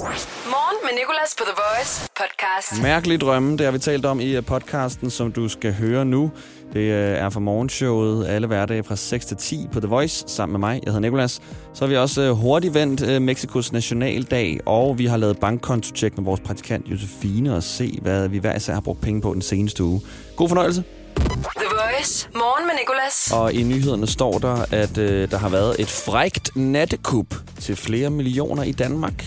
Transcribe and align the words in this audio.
Morgen 0.00 0.76
med 0.84 0.90
Nicolas 0.98 1.34
på 1.38 1.44
The 1.44 1.52
Voice 1.62 2.10
podcast. 2.16 2.82
Mærkelige 2.82 3.18
drømme, 3.18 3.52
det 3.52 3.60
har 3.60 3.72
vi 3.72 3.78
talt 3.78 4.06
om 4.06 4.20
i 4.20 4.36
øh, 4.36 4.44
podcasten, 4.44 5.10
som 5.10 5.32
du 5.32 5.48
skal 5.48 5.72
høre 5.72 6.04
nu. 6.04 6.30
Det 6.72 6.80
øh, 6.80 7.18
er 7.18 7.30
fra 7.30 7.40
morgenshowet 7.40 8.26
alle 8.28 8.46
hverdage 8.46 8.84
fra 8.84 8.96
6 8.96 9.26
til 9.26 9.36
10 9.36 9.68
på 9.72 9.80
The 9.80 9.88
Voice, 9.88 10.24
sammen 10.26 10.52
med 10.52 10.60
mig. 10.68 10.80
Jeg 10.84 10.92
hedder 10.92 11.00
Nikolas. 11.00 11.40
Så 11.74 11.84
har 11.84 11.86
vi 11.86 11.96
også 11.96 12.22
øh, 12.22 12.30
hurtigt 12.30 12.74
vendt 12.74 13.22
Mexikos 13.22 13.72
nationaldag, 13.72 14.60
og 14.66 14.98
vi 14.98 15.06
har 15.06 15.16
lavet 15.16 15.40
bankkonto-check 15.40 16.16
med 16.16 16.24
vores 16.24 16.40
praktikant 16.40 16.86
Josefine 16.86 17.56
og 17.56 17.62
se, 17.62 17.98
hvad 18.02 18.28
vi 18.28 18.38
hver 18.38 18.56
især 18.56 18.74
har 18.74 18.80
brugt 18.80 19.00
penge 19.00 19.20
på 19.20 19.34
den 19.34 19.42
seneste 19.42 19.84
uge. 19.84 20.00
God 20.36 20.48
fornøjelse. 20.48 20.84
The 21.16 21.69
Voice. 22.00 22.28
Morgen 22.34 22.66
med 22.66 22.74
Nicolas. 22.80 23.32
Og 23.32 23.52
i 23.52 23.62
nyhederne 23.62 24.06
står 24.06 24.38
der, 24.38 24.64
at 24.70 24.98
øh, 24.98 25.30
der 25.30 25.38
har 25.38 25.48
været 25.48 25.80
et 25.80 25.88
frægt 25.88 26.56
nattekup 26.56 27.34
til 27.60 27.76
flere 27.76 28.10
millioner 28.10 28.62
i 28.62 28.72
Danmark. 28.72 29.24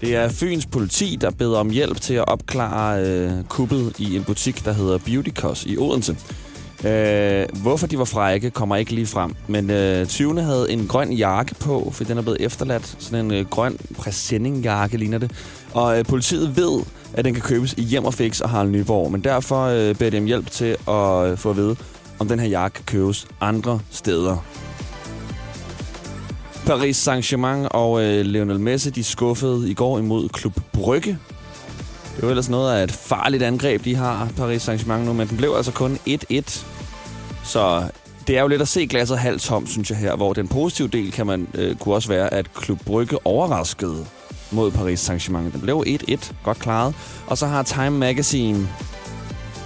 Det 0.00 0.16
er 0.16 0.28
Fyns 0.28 0.66
politi, 0.66 1.18
der 1.20 1.30
beder 1.30 1.58
om 1.58 1.70
hjælp 1.70 2.00
til 2.00 2.14
at 2.14 2.28
opklare 2.28 3.04
øh, 3.04 3.44
kuppet 3.44 3.94
i 3.98 4.16
en 4.16 4.24
butik, 4.24 4.64
der 4.64 4.72
hedder 4.72 4.98
Beautycos 4.98 5.64
i 5.66 5.78
Odense. 5.78 6.16
Øh, 6.84 7.46
hvorfor 7.62 7.86
de 7.86 7.98
var 7.98 8.04
frække, 8.04 8.50
kommer 8.50 8.76
ikke 8.76 8.94
lige 8.94 9.06
frem. 9.06 9.34
Men 9.46 9.70
øh, 9.70 10.06
20. 10.06 10.42
havde 10.42 10.72
en 10.72 10.86
grøn 10.86 11.12
jakke 11.12 11.54
på, 11.54 11.90
for 11.94 12.04
den 12.04 12.18
er 12.18 12.22
blevet 12.22 12.40
efterladt. 12.40 12.96
Sådan 12.98 13.24
en 13.24 13.30
øh, 13.32 13.46
grøn 13.46 13.78
præsendingjakke 13.98 14.96
ligner 14.96 15.18
det. 15.18 15.30
Og 15.74 15.98
øh, 15.98 16.04
politiet 16.04 16.56
ved, 16.56 16.80
at 17.14 17.24
den 17.24 17.34
kan 17.34 17.42
købes 17.42 17.74
i 17.76 17.82
Hjem 17.82 18.04
og 18.04 18.14
Fix 18.14 18.40
og 18.40 18.50
Harald 18.50 18.70
Nyborg. 18.70 19.12
Men 19.12 19.24
derfor 19.24 19.64
øh, 19.64 19.94
beder 19.94 20.10
de 20.10 20.18
om 20.18 20.24
hjælp 20.24 20.50
til 20.50 20.76
at 20.88 21.30
øh, 21.30 21.38
få 21.38 21.50
at 21.50 21.56
vide, 21.56 21.76
om 22.22 22.28
den 22.28 22.40
her 22.40 22.48
jakke 22.48 22.74
kan 22.74 22.84
købes 22.84 23.26
andre 23.40 23.80
steder. 23.90 24.36
Paris 26.66 27.08
Saint-Germain 27.08 27.68
og 27.70 28.02
øh, 28.02 28.24
Lionel 28.24 28.60
Messi, 28.60 28.90
de 28.90 29.04
skuffede 29.04 29.70
i 29.70 29.74
går 29.74 29.98
imod 29.98 30.28
Klub 30.28 30.60
Brygge. 30.72 31.18
Det 32.16 32.22
var 32.22 32.28
ellers 32.28 32.48
noget 32.48 32.74
af 32.76 32.84
et 32.84 32.92
farligt 32.92 33.42
angreb, 33.42 33.84
de 33.84 33.94
har, 33.94 34.28
Paris 34.36 34.68
Saint-Germain 34.68 35.04
nu, 35.04 35.12
men 35.12 35.28
den 35.28 35.36
blev 35.36 35.54
altså 35.56 35.72
kun 35.72 35.98
1-1. 36.08 36.64
Så 37.44 37.88
det 38.26 38.36
er 38.36 38.40
jo 38.40 38.48
lidt 38.48 38.62
at 38.62 38.68
se 38.68 38.86
glasset 38.86 39.18
halvt 39.18 39.42
tomt, 39.42 39.68
synes 39.68 39.90
jeg 39.90 39.98
her, 39.98 40.16
hvor 40.16 40.32
den 40.32 40.48
positive 40.48 40.88
del 40.88 41.12
kan 41.12 41.26
man, 41.26 41.48
øh, 41.54 41.76
kunne 41.76 41.94
også 41.94 42.08
være, 42.08 42.34
at 42.34 42.54
Klub 42.54 42.78
Brygge 42.86 43.26
overraskede 43.26 44.06
mod 44.50 44.70
Paris 44.70 45.10
Saint-Germain. 45.10 45.52
Den 45.52 45.60
blev 45.60 45.84
1-1, 45.86 46.32
godt 46.44 46.58
klaret. 46.58 46.94
Og 47.26 47.38
så 47.38 47.46
har 47.46 47.62
Time 47.62 47.90
Magazine 47.90 48.68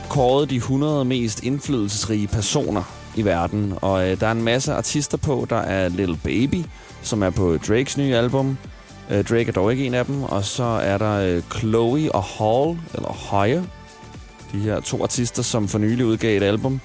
kåret 0.08 0.50
de 0.50 0.56
100 0.56 1.04
mest 1.04 1.42
indflydelsesrige 1.42 2.26
personer 2.26 2.82
i 3.16 3.24
verden. 3.24 3.74
Og 3.76 4.10
øh, 4.10 4.20
der 4.20 4.26
er 4.26 4.32
en 4.32 4.42
masse 4.42 4.72
artister 4.72 5.16
på. 5.18 5.46
Der 5.50 5.56
er 5.56 5.88
Little 5.88 6.18
Baby, 6.24 6.64
som 7.02 7.22
er 7.22 7.30
på 7.30 7.56
Drakes 7.56 7.98
nye 7.98 8.16
album. 8.16 8.58
Øh, 9.10 9.24
Drake 9.24 9.48
er 9.48 9.52
dog 9.52 9.72
ikke 9.72 9.86
en 9.86 9.94
af 9.94 10.04
dem. 10.04 10.22
Og 10.22 10.44
så 10.44 10.64
er 10.64 10.98
der 10.98 11.12
øh, 11.12 11.42
Chloe 11.58 12.12
og 12.12 12.22
Hall, 12.22 12.78
eller 12.94 13.08
Høje. 13.08 13.64
De 14.52 14.58
her 14.58 14.80
to 14.80 15.02
artister, 15.02 15.42
som 15.42 15.68
for 15.68 15.78
nylig 15.78 16.06
udgav 16.06 16.36
et 16.36 16.42
album. 16.42 16.80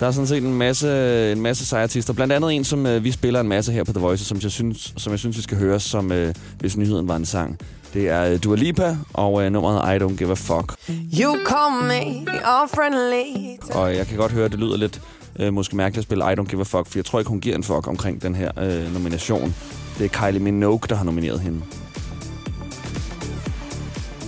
Der 0.00 0.06
er 0.06 0.10
sådan 0.10 0.26
set 0.26 0.42
en 0.42 0.54
masse, 0.54 1.32
en 1.32 1.40
masse 1.40 1.66
seje 1.66 1.82
artister. 1.82 2.12
Blandt 2.12 2.32
andet 2.32 2.52
en, 2.52 2.64
som 2.64 2.86
øh, 2.86 3.04
vi 3.04 3.10
spiller 3.10 3.40
en 3.40 3.48
masse 3.48 3.72
her 3.72 3.84
på 3.84 3.92
The 3.92 4.00
Voice, 4.00 4.24
som 4.24 4.38
jeg 4.42 4.50
synes, 4.50 4.94
som 4.96 5.10
jeg 5.10 5.18
synes 5.18 5.36
vi 5.36 5.42
skal 5.42 5.58
høre, 5.58 5.80
som 5.80 6.12
øh, 6.12 6.34
hvis 6.58 6.76
nyheden 6.76 7.08
var 7.08 7.16
en 7.16 7.24
sang. 7.24 7.58
Det 7.94 8.08
er 8.08 8.38
Dua 8.38 8.56
Lipa 8.56 8.96
og 9.12 9.32
uh, 9.32 9.44
nummeret 9.44 9.96
I 9.96 10.04
Don't 10.04 10.16
Give 10.16 10.30
a 10.30 10.34
Fuck. 10.34 10.74
You 11.20 11.36
call 11.46 11.84
me 11.88 12.26
all 12.44 12.68
friendly. 12.74 13.58
Og 13.74 13.96
jeg 13.96 14.06
kan 14.06 14.16
godt 14.16 14.32
høre, 14.32 14.44
at 14.44 14.50
det 14.52 14.60
lyder 14.60 14.76
lidt 14.76 15.00
uh, 15.40 15.52
måske 15.52 15.76
mærkeligt 15.76 15.98
at 15.98 16.04
spille 16.04 16.24
I 16.24 16.34
Don't 16.34 16.44
Give 16.44 16.60
a 16.60 16.64
Fuck, 16.64 16.86
for 16.86 16.98
jeg 16.98 17.04
tror 17.04 17.18
ikke, 17.18 17.28
hun 17.28 17.40
giver 17.40 17.56
en 17.56 17.64
fuck 17.64 17.86
omkring 17.86 18.22
den 18.22 18.34
her 18.34 18.50
uh, 18.56 18.92
nomination. 18.92 19.54
Det 19.98 20.04
er 20.04 20.08
Kylie 20.08 20.40
Minogue, 20.40 20.80
der 20.88 20.94
har 20.94 21.04
nomineret 21.04 21.40
hende. 21.40 21.60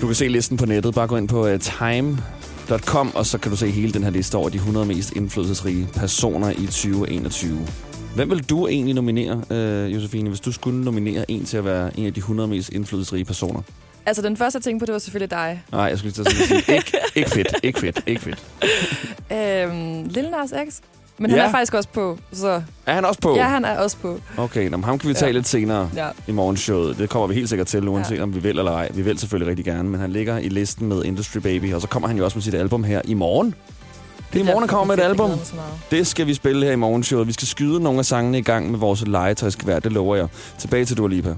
Du 0.01 0.07
kan 0.07 0.15
se 0.15 0.29
listen 0.29 0.57
på 0.57 0.67
nettet. 0.67 0.95
Bare 0.95 1.07
gå 1.07 1.17
ind 1.17 1.29
på 1.29 1.53
uh, 1.53 1.59
time.com, 1.59 3.13
og 3.15 3.27
så 3.27 3.39
kan 3.39 3.51
du 3.51 3.57
se 3.57 3.71
hele 3.71 3.93
den 3.93 4.03
her 4.03 4.11
liste 4.11 4.37
over 4.37 4.49
de 4.49 4.57
100 4.57 4.87
mest 4.87 5.13
indflydelsesrige 5.13 5.89
personer 5.95 6.51
i 6.51 6.67
2021. 6.67 7.67
Hvem 8.15 8.31
vil 8.31 8.43
du 8.43 8.67
egentlig 8.67 8.95
nominere, 8.95 9.43
øh, 9.51 9.95
Josefine, 9.95 10.29
hvis 10.29 10.41
du 10.41 10.53
skulle 10.53 10.85
nominere 10.85 11.31
en 11.31 11.45
til 11.45 11.57
at 11.57 11.65
være 11.65 11.99
en 11.99 12.07
af 12.07 12.15
de 12.15 12.19
100 12.19 12.49
mest 12.49 12.69
indflydelsesrige 12.69 13.25
personer? 13.25 13.63
Altså, 14.07 14.23
den 14.23 14.37
første, 14.37 14.57
jeg 14.57 14.63
tænkte 14.63 14.83
på, 14.83 14.87
det 14.87 14.93
var 14.93 14.99
selvfølgelig 14.99 15.31
dig. 15.31 15.63
Nej, 15.73 15.81
jeg 15.83 15.99
skulle 15.99 16.15
lige 16.17 16.25
til 16.25 16.31
at 16.31 16.49
sige, 16.49 16.75
ikke, 16.77 16.99
ikke 17.15 17.31
fedt, 17.31 17.55
ikke 17.63 17.81
fedt, 17.81 18.03
ikke 18.07 18.21
fedt. 18.21 18.45
øhm, 19.39 20.05
Lille 20.09 20.31
Nas 20.31 20.55
X. 20.71 20.81
Men 21.19 21.31
ja. 21.31 21.37
han 21.37 21.47
er 21.47 21.51
faktisk 21.51 21.75
også 21.75 21.89
på, 21.89 22.19
så... 22.33 22.63
Er 22.87 22.95
han 22.95 23.05
også 23.05 23.21
på? 23.21 23.37
Ja, 23.37 23.49
han 23.49 23.65
er 23.65 23.79
også 23.79 23.97
på. 23.97 24.21
Okay, 24.37 24.69
nå, 24.69 24.79
ham 24.79 24.99
kan 24.99 25.09
vi 25.09 25.15
tage 25.15 25.27
ja. 25.27 25.33
lidt 25.33 25.49
senere 25.49 25.91
ja. 25.97 26.09
i 26.27 26.33
morgenshowet. 26.33 26.99
Det 26.99 27.11
kommer 27.11 27.27
vi 27.27 27.35
helt 27.35 27.49
sikkert 27.49 27.67
til, 27.67 27.89
uanset 27.89 28.17
ja. 28.17 28.23
om 28.23 28.35
vi 28.35 28.41
vil 28.41 28.59
eller 28.59 28.73
ej. 28.73 28.89
Vi 28.95 29.03
vil 29.03 29.19
selvfølgelig 29.19 29.51
rigtig 29.51 29.65
gerne, 29.65 29.89
men 29.89 30.01
han 30.01 30.13
ligger 30.13 30.39
i 30.39 30.49
listen 30.49 30.89
med 30.89 31.05
Industry 31.05 31.39
Baby, 31.39 31.75
og 31.75 31.81
så 31.81 31.89
kommer 31.89 32.09
han 32.09 32.17
jo 32.17 32.25
også 32.25 32.37
med 32.37 32.43
sit 32.43 32.55
album 32.55 32.85
her 32.85 33.01
i 33.05 33.15
morgen. 33.15 33.55
Det 34.35 34.41
er 34.41 34.45
i 34.45 34.47
morgen, 34.47 34.63
han 34.63 34.69
kommer 34.69 34.97
med 34.97 35.05
et 35.05 35.09
album. 35.09 35.31
Det 35.91 36.07
skal 36.07 36.27
vi 36.27 36.35
spille 36.35 36.67
her 36.67 36.73
i 36.73 36.77
morgenshowet. 36.77 37.27
Vi 37.27 37.33
skal 37.33 37.49
skyde 37.49 37.81
nogle 37.81 37.99
af 37.99 38.05
sangene 38.05 38.39
i 38.39 38.43
gang 38.43 38.71
med 38.71 38.79
vores 38.79 39.05
legetøjskvær, 39.07 39.79
det 39.79 39.93
lover 39.93 40.17
jeg. 40.17 40.29
Tilbage 40.59 40.85
til 40.85 40.97
Dua 40.97 41.09
Lipa. 41.09 41.35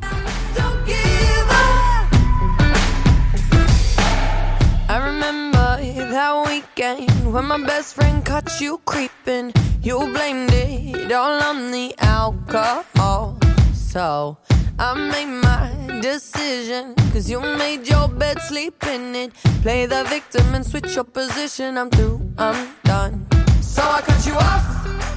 that 6.17 6.47
weekend 6.47 7.35
when 7.35 7.47
my 7.47 7.59
best 7.67 7.95
friend 7.95 8.25
caught 8.25 8.49
you 8.63 8.81
creeping. 8.87 9.53
You 9.85 9.99
blamed 10.15 10.51
it 10.53 11.13
all 11.13 11.43
on 11.51 11.71
the 11.73 11.95
alcohol. 11.99 13.39
So 13.75 14.39
I 14.79 14.93
made 14.95 15.27
my 15.27 16.01
decision. 16.03 16.95
Cause 17.13 17.31
you 17.31 17.41
made 17.41 17.89
your 17.89 18.09
bed, 18.09 18.39
sleep 18.43 18.85
in 18.87 19.15
it. 19.15 19.33
Play 19.63 19.87
the 19.87 20.05
victim 20.05 20.55
and 20.55 20.65
switch 20.67 20.95
your 20.95 21.05
position. 21.05 21.79
I'm 21.79 21.89
through, 21.89 22.21
I'm 22.37 22.75
done. 22.85 23.27
So 23.63 23.83
I 23.83 24.03
cut 24.03 24.27
you 24.27 24.35
off. 24.35 24.67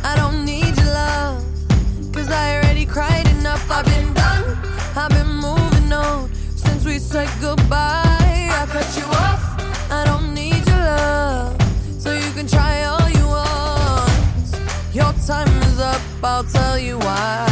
I 0.06 0.16
don't 0.16 0.46
need 0.46 0.78
your 0.78 0.86
love. 0.86 1.44
Cause 2.14 2.32
I 2.32 2.56
already 2.58 2.86
cried 2.86 3.28
enough. 3.40 3.70
I've 3.70 3.86
been 3.86 4.14
done. 4.14 4.44
I've 4.96 5.10
been 5.10 5.28
moving 5.28 5.92
on 5.92 6.34
since 6.56 6.86
we 6.86 6.98
said 6.98 7.30
goodbye. 7.42 8.50
I 8.62 8.66
cut 8.70 8.88
you 8.98 9.04
off. 9.04 9.44
I 9.92 10.06
don't 10.06 10.34
need 10.34 10.66
your 10.68 10.78
love. 10.78 11.62
So 12.00 12.14
you 12.14 12.32
can 12.32 12.48
try 12.48 12.84
all 12.84 13.10
you 13.10 13.28
want. 13.28 14.56
Your 14.94 15.12
time 15.28 15.52
is 15.64 15.80
up. 15.82 16.02
I'll 16.24 16.46
tell 16.46 16.80
you 16.80 16.98
why. 17.00 17.49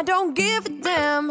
I 0.00 0.02
don't 0.02 0.34
give 0.34 0.64
a 0.64 0.70
damn. 0.70 1.30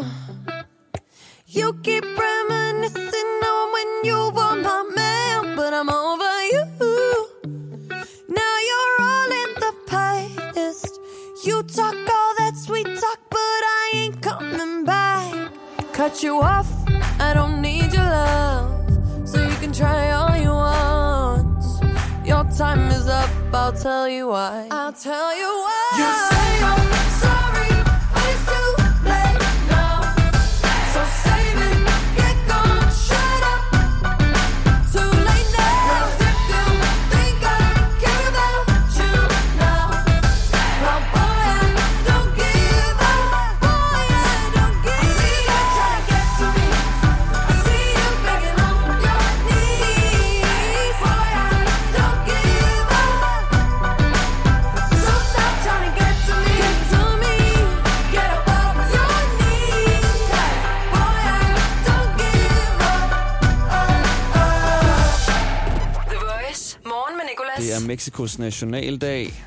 You 1.48 1.72
keep 1.82 2.04
reminiscing 2.04 3.32
on 3.52 3.72
when 3.72 4.04
you 4.04 4.30
were 4.32 4.62
my 4.62 4.88
man, 4.94 5.56
but 5.56 5.74
I'm 5.74 5.90
over 5.90 6.34
you. 6.52 6.62
Now 8.28 8.56
you're 8.68 8.96
all 9.10 9.30
in 9.42 9.50
the 9.64 9.74
past. 9.88 11.00
You 11.44 11.64
talk 11.64 11.96
all 11.96 12.32
that 12.38 12.52
sweet 12.54 12.86
talk, 12.86 13.18
but 13.28 13.60
I 13.78 13.90
ain't 13.94 14.22
coming 14.22 14.84
back. 14.84 15.50
Cut 15.92 16.22
you 16.22 16.40
off, 16.40 16.70
I 17.18 17.34
don't 17.34 17.60
need 17.60 17.92
your 17.92 18.04
love, 18.04 19.28
so 19.28 19.42
you 19.42 19.56
can 19.56 19.72
try 19.72 20.12
all 20.12 20.36
you 20.36 20.50
want. 20.50 21.64
Your 22.24 22.44
time 22.56 22.88
is 22.92 23.08
up, 23.08 23.30
I'll 23.52 23.72
tell 23.72 24.08
you 24.08 24.28
why. 24.28 24.68
I'll 24.70 24.92
tell 24.92 25.36
you 25.36 25.48
why. 25.48 25.96
You 25.98 26.39
Mexikos 68.00 68.38
nationaldag. 68.38 69.44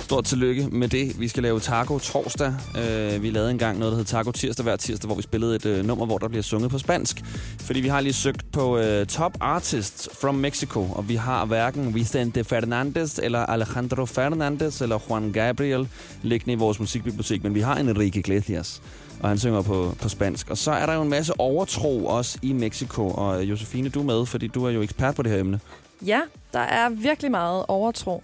Stort 0.00 0.24
tillykke 0.24 0.68
med 0.72 0.88
det. 0.88 1.20
Vi 1.20 1.28
skal 1.28 1.42
lave 1.42 1.60
taco 1.60 1.98
torsdag. 1.98 2.54
Uh, 2.74 3.22
vi 3.22 3.30
lavede 3.30 3.50
engang 3.50 3.78
noget, 3.78 3.92
der 3.92 3.96
hed 3.96 4.04
taco 4.04 4.32
tirsdag 4.32 4.62
hver 4.62 4.76
tirsdag, 4.76 5.06
hvor 5.06 5.16
vi 5.16 5.22
spillede 5.22 5.56
et 5.56 5.66
uh, 5.66 5.86
nummer, 5.86 6.06
hvor 6.06 6.18
der 6.18 6.28
bliver 6.28 6.42
sunget 6.42 6.70
på 6.70 6.78
spansk. 6.78 7.24
Fordi 7.60 7.80
vi 7.80 7.88
har 7.88 8.00
lige 8.00 8.12
søgt 8.12 8.52
på 8.52 8.78
uh, 8.78 9.06
Top 9.06 9.36
Artists 9.40 10.08
from 10.20 10.34
Mexico, 10.34 10.86
og 10.92 11.08
vi 11.08 11.14
har 11.14 11.44
hverken 11.44 11.94
Vicente 11.94 12.44
Fernandez, 12.44 13.18
eller 13.18 13.38
Alejandro 13.38 14.06
Fernandez, 14.06 14.80
eller 14.80 14.98
Juan 15.08 15.32
Gabriel 15.32 15.88
liggende 16.22 16.52
i 16.52 16.56
vores 16.56 16.80
musikbibliotek, 16.80 17.42
men 17.42 17.54
vi 17.54 17.60
har 17.60 17.76
Enrique 17.76 18.18
Iglesias 18.18 18.82
og 19.20 19.28
han 19.28 19.38
synger 19.38 19.62
på, 19.62 19.94
på 20.02 20.08
spansk. 20.08 20.50
Og 20.50 20.58
så 20.58 20.70
er 20.70 20.86
der 20.86 20.94
jo 20.94 21.02
en 21.02 21.08
masse 21.08 21.40
overtro 21.40 22.06
også 22.06 22.38
i 22.42 22.52
Mexico, 22.52 23.08
og 23.10 23.44
Josefine, 23.44 23.88
du 23.88 24.00
er 24.00 24.04
med, 24.04 24.26
fordi 24.26 24.46
du 24.46 24.64
er 24.64 24.70
jo 24.70 24.82
ekspert 24.82 25.14
på 25.14 25.22
det 25.22 25.32
her 25.32 25.38
emne. 25.38 25.60
Ja, 26.06 26.20
der 26.52 26.60
er 26.60 26.88
virkelig 26.88 27.30
meget 27.30 27.64
overtro. 27.68 28.22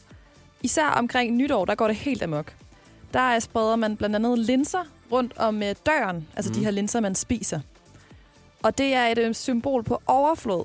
Især 0.63 0.87
omkring 0.87 1.37
nytår, 1.37 1.65
der 1.65 1.75
går 1.75 1.87
det 1.87 1.97
helt 1.97 2.23
amok. 2.23 2.55
Der 3.15 3.39
spreder 3.39 3.77
man 3.77 3.97
blandt 3.97 4.17
andet 4.17 4.39
linser 4.39 4.85
rundt 5.13 5.39
om 5.39 5.63
øh, 5.63 5.75
døren, 5.87 6.29
altså 6.37 6.51
mm. 6.51 6.55
de 6.55 6.65
her 6.65 6.71
linser, 6.71 7.01
man 7.01 7.15
spiser. 7.15 7.61
Og 8.63 8.79
det 8.79 8.95
er 8.95 9.07
et 9.07 9.19
øh, 9.19 9.35
symbol 9.35 9.83
på 9.83 10.03
overflod. 10.07 10.65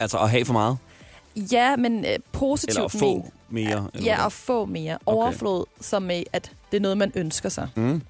Altså 0.00 0.18
at 0.18 0.30
have 0.30 0.44
for 0.44 0.52
meget? 0.52 0.78
Ja, 1.36 1.76
men 1.76 2.04
øh, 2.04 2.18
positivt. 2.32 2.70
Eller 2.70 2.84
at 2.84 2.92
få 2.92 3.26
mere? 3.48 3.88
Eller 3.94 4.04
ja, 4.04 4.26
at 4.26 4.32
få 4.32 4.64
mere. 4.64 4.98
Okay. 5.06 5.16
Overflod, 5.16 5.64
som 5.80 6.02
med, 6.02 6.22
at 6.32 6.52
det 6.70 6.76
er 6.76 6.80
noget, 6.80 6.98
man 6.98 7.12
ønsker 7.14 7.48
sig. 7.48 7.68
Mm. 7.76 8.02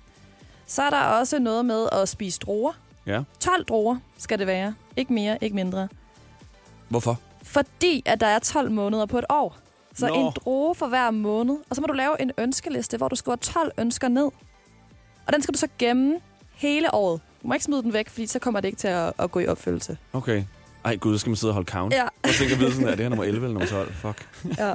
Så 0.67 0.83
er 0.83 0.91
der 0.91 1.01
også 1.01 1.39
noget 1.39 1.65
med 1.65 1.89
at 1.93 2.09
spise 2.09 2.39
druer. 2.39 2.73
Ja. 3.07 3.23
12 3.41 3.65
druer 3.65 3.97
skal 4.19 4.39
det 4.39 4.47
være. 4.47 4.75
Ikke 4.97 5.13
mere, 5.13 5.39
ikke 5.41 5.57
mindre. 5.57 5.89
Hvorfor? 6.89 7.21
Fordi 7.45 8.03
at 8.07 8.21
der 8.21 8.27
er 8.27 8.39
12 8.39 8.71
måneder 8.71 9.07
på 9.07 9.19
et 9.19 9.25
år. 9.29 9.57
Så 9.95 10.07
Nå. 10.09 10.15
en 10.15 10.33
droge 10.37 10.75
for 10.75 10.87
hver 10.87 11.11
måned. 11.11 11.57
Og 11.71 11.77
så 11.77 11.81
må 11.83 11.87
du 11.87 11.93
lave 11.93 12.23
en 12.23 12.31
ønskeliste, 12.39 12.97
hvor 12.97 13.09
du 13.09 13.17
skriver 13.17 13.37
12 13.37 13.73
ønsker 13.79 14.09
ned. 14.09 14.31
Og 15.27 15.33
den 15.33 15.43
skal 15.43 15.55
du 15.55 15.59
så 15.59 15.69
gemme 15.79 16.15
hele 16.55 16.95
året. 16.95 17.21
Du 17.43 17.49
må 17.49 17.55
ikke 17.55 17.65
smide 17.65 17.83
den 17.83 17.93
væk, 17.93 18.09
fordi 18.09 18.27
så 18.27 18.39
kommer 18.39 18.61
det 18.61 18.69
ikke 18.69 18.79
til 18.79 18.89
at, 18.89 19.13
at 19.19 19.31
gå 19.31 19.41
i 19.41 19.47
opfyldelse. 19.47 19.97
Okay. 20.13 20.45
Ej 20.85 20.97
gud, 20.97 21.19
skal 21.19 21.31
man 21.31 21.37
sidde 21.37 21.51
og 21.51 21.55
holde 21.55 21.71
count? 21.71 21.95
Ja. 21.95 22.07
Jeg 22.25 22.35
tænker 22.39 22.57
vide 22.57 22.73
sådan, 22.73 22.89
er 22.89 22.91
det 22.91 23.01
her 23.01 23.09
nummer 23.09 23.25
11 23.25 23.47
eller 23.47 23.61
nummer 23.61 23.69
12? 23.69 23.93
Fuck. 23.95 24.29
Ja. 24.59 24.75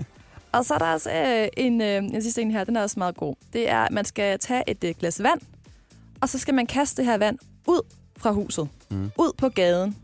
Og 0.52 0.66
så 0.66 0.74
er 0.74 0.78
der 0.78 0.94
også 0.94 1.12
øh, 1.12 1.48
en, 1.58 1.82
øh, 1.82 1.98
en 1.98 2.22
sidste 2.22 2.42
en 2.42 2.52
her, 2.52 2.64
den 2.64 2.76
er 2.76 2.82
også 2.82 3.00
meget 3.00 3.18
god. 3.18 3.36
Det 3.54 3.70
er, 3.70 3.84
at 3.84 3.92
man 3.92 4.06
skal 4.06 4.40
tage 4.40 4.64
et 4.68 4.84
øh, 4.84 4.94
glas 5.00 5.24
vand, 5.24 5.42
og 6.22 6.30
så 6.30 6.40
skal 6.40 6.54
man 6.54 6.68
kaste 6.68 7.02
det 7.02 7.12
her 7.12 7.18
vand 7.18 7.38
ud 7.68 7.82
fra 8.18 8.32
huset. 8.32 8.70
Mm. 8.92 9.12
Ud 9.18 9.32
på 9.38 9.50
gaden. 9.50 9.96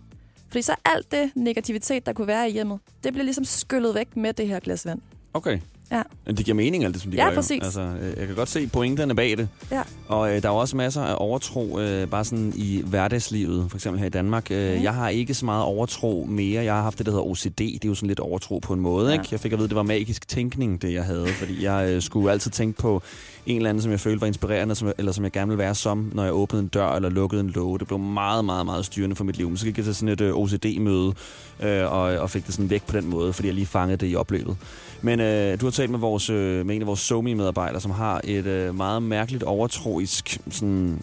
Fordi 0.56 0.62
så 0.64 0.76
alt 0.86 1.12
det 1.12 1.32
negativitet, 1.36 2.06
der 2.06 2.14
kunne 2.14 2.28
være 2.28 2.50
i 2.50 2.52
hjemmet, 2.52 2.80
det 3.04 3.14
bliver 3.14 3.24
ligesom 3.24 3.46
skyllet 3.46 3.96
væk 3.96 4.16
med 4.16 4.34
det 4.34 4.48
her 4.48 4.60
glas 4.60 4.86
vand. 4.86 5.02
Okay. 5.34 5.60
Ja. 5.92 6.02
Det 6.28 6.46
giver 6.46 6.56
mening, 6.56 6.86
alt 6.86 6.94
det, 6.94 7.02
som 7.02 7.12
de 7.12 7.18
ja, 7.18 7.30
gør. 7.30 7.36
præcis. 7.36 7.64
Altså, 7.64 7.82
øh, 7.82 8.18
jeg 8.18 8.28
kan 8.28 8.36
godt 8.36 8.50
se 8.50 8.68
pointerne 8.68 9.16
bag 9.16 9.38
det. 9.38 9.48
Ja. 9.72 9.82
Og 10.08 10.36
øh, 10.36 10.42
der 10.44 10.50
er 10.50 10.54
også 10.54 10.78
masser 10.78 11.02
af 11.02 11.16
overtro, 11.18 11.80
øh, 11.80 12.08
bare 12.08 12.26
sådan 12.26 12.54
i 12.56 12.82
hverdagslivet, 12.86 13.66
for 13.70 13.78
eksempel 13.78 14.00
her 14.00 14.08
i 14.08 14.10
Danmark. 14.10 14.52
Øh, 14.52 14.78
mm. 14.78 14.84
Jeg 14.84 14.94
har 14.94 15.10
ikke 15.10 15.34
så 15.34 15.46
meget 15.46 15.64
overtro 15.64 16.26
mere. 16.30 16.64
Jeg 16.64 16.74
har 16.74 16.82
haft 16.82 16.98
det, 16.98 17.06
der 17.06 17.12
hedder 17.12 17.26
OCD. 17.26 17.58
Det 17.58 17.86
er 17.86 17.90
jo 17.90 17.96
sådan 17.96 18.08
lidt 18.08 18.20
overtro 18.20 18.60
på 18.60 18.74
en 18.74 18.80
måde. 18.80 19.08
Ja. 19.08 19.14
Ikke? 19.14 19.28
Jeg 19.32 19.40
fik 19.40 19.52
at 19.52 19.58
vide, 19.58 19.66
at 19.66 19.70
det 19.70 19.76
var 19.76 19.84
magisk 19.84 20.28
tænkning, 20.28 20.82
det 20.82 20.94
jeg 20.94 21.04
havde. 21.04 21.28
Fordi 21.28 21.64
jeg 21.64 21.90
øh, 21.90 22.02
skulle 22.02 22.32
altid 22.32 22.52
tænke 22.52 22.82
på 22.82 23.02
en 23.46 23.56
eller 23.58 23.70
anden, 23.70 23.82
som 23.82 23.92
jeg 23.92 24.00
følte 24.00 24.22
var 24.22 24.28
inspirerende, 24.28 24.76
som, 24.76 24.92
eller 24.98 25.12
som 25.12 25.24
jeg 25.24 25.32
gerne 25.32 25.48
ville 25.48 25.64
være 25.64 25.76
som, 25.76 26.12
når 26.14 26.24
jeg 26.24 26.34
åbnede 26.34 26.64
en 26.64 26.68
dør 26.68 26.96
eller 26.96 27.10
lukkede 27.10 27.42
en 27.42 27.50
låge. 27.50 27.80
Det 27.80 27.88
blev 27.88 28.00
meget, 28.00 28.46
meget, 28.46 28.66
meget 28.66 28.86
styrende 28.86 29.16
for 29.16 29.24
mit 29.24 29.38
liv. 29.38 29.50
Men 29.50 29.58
så 29.58 29.66
gik 29.66 29.78
jeg 29.78 29.86
til 29.86 29.96
sådan 29.96 30.10
et 30.10 30.22
øh, 30.22 30.34
OCD-møde 30.34 31.14
øh, 31.64 31.92
og, 31.92 32.02
og 32.02 32.30
fik 32.30 32.46
det 32.46 32.54
sådan 32.54 32.70
væk 32.70 32.84
på 32.88 32.98
den 32.98 33.10
måde, 33.10 33.34
fordi 33.34 33.48
jeg 33.48 33.56
lige 33.56 33.66
fangede 33.66 33.98
det 33.98 34.12
i 34.12 34.16
opløbet. 34.16 34.58
Men 35.02 35.20
øh, 35.20 35.62
du 35.62 35.66
har 35.66 35.72
talt 35.76 35.92
med, 35.92 36.00
vores, 36.00 36.30
øh, 36.30 36.66
med 36.66 36.76
en 36.76 36.82
af 36.82 36.88
vores 36.88 37.00
Somi-medarbejdere, 37.00 37.82
som 37.82 37.92
har 37.92 38.22
et 38.24 38.46
øh, 38.46 38.76
meget 38.76 39.04
mærkeligt 39.04 39.44
overtroisk, 39.44 40.38
sådan, 40.50 41.02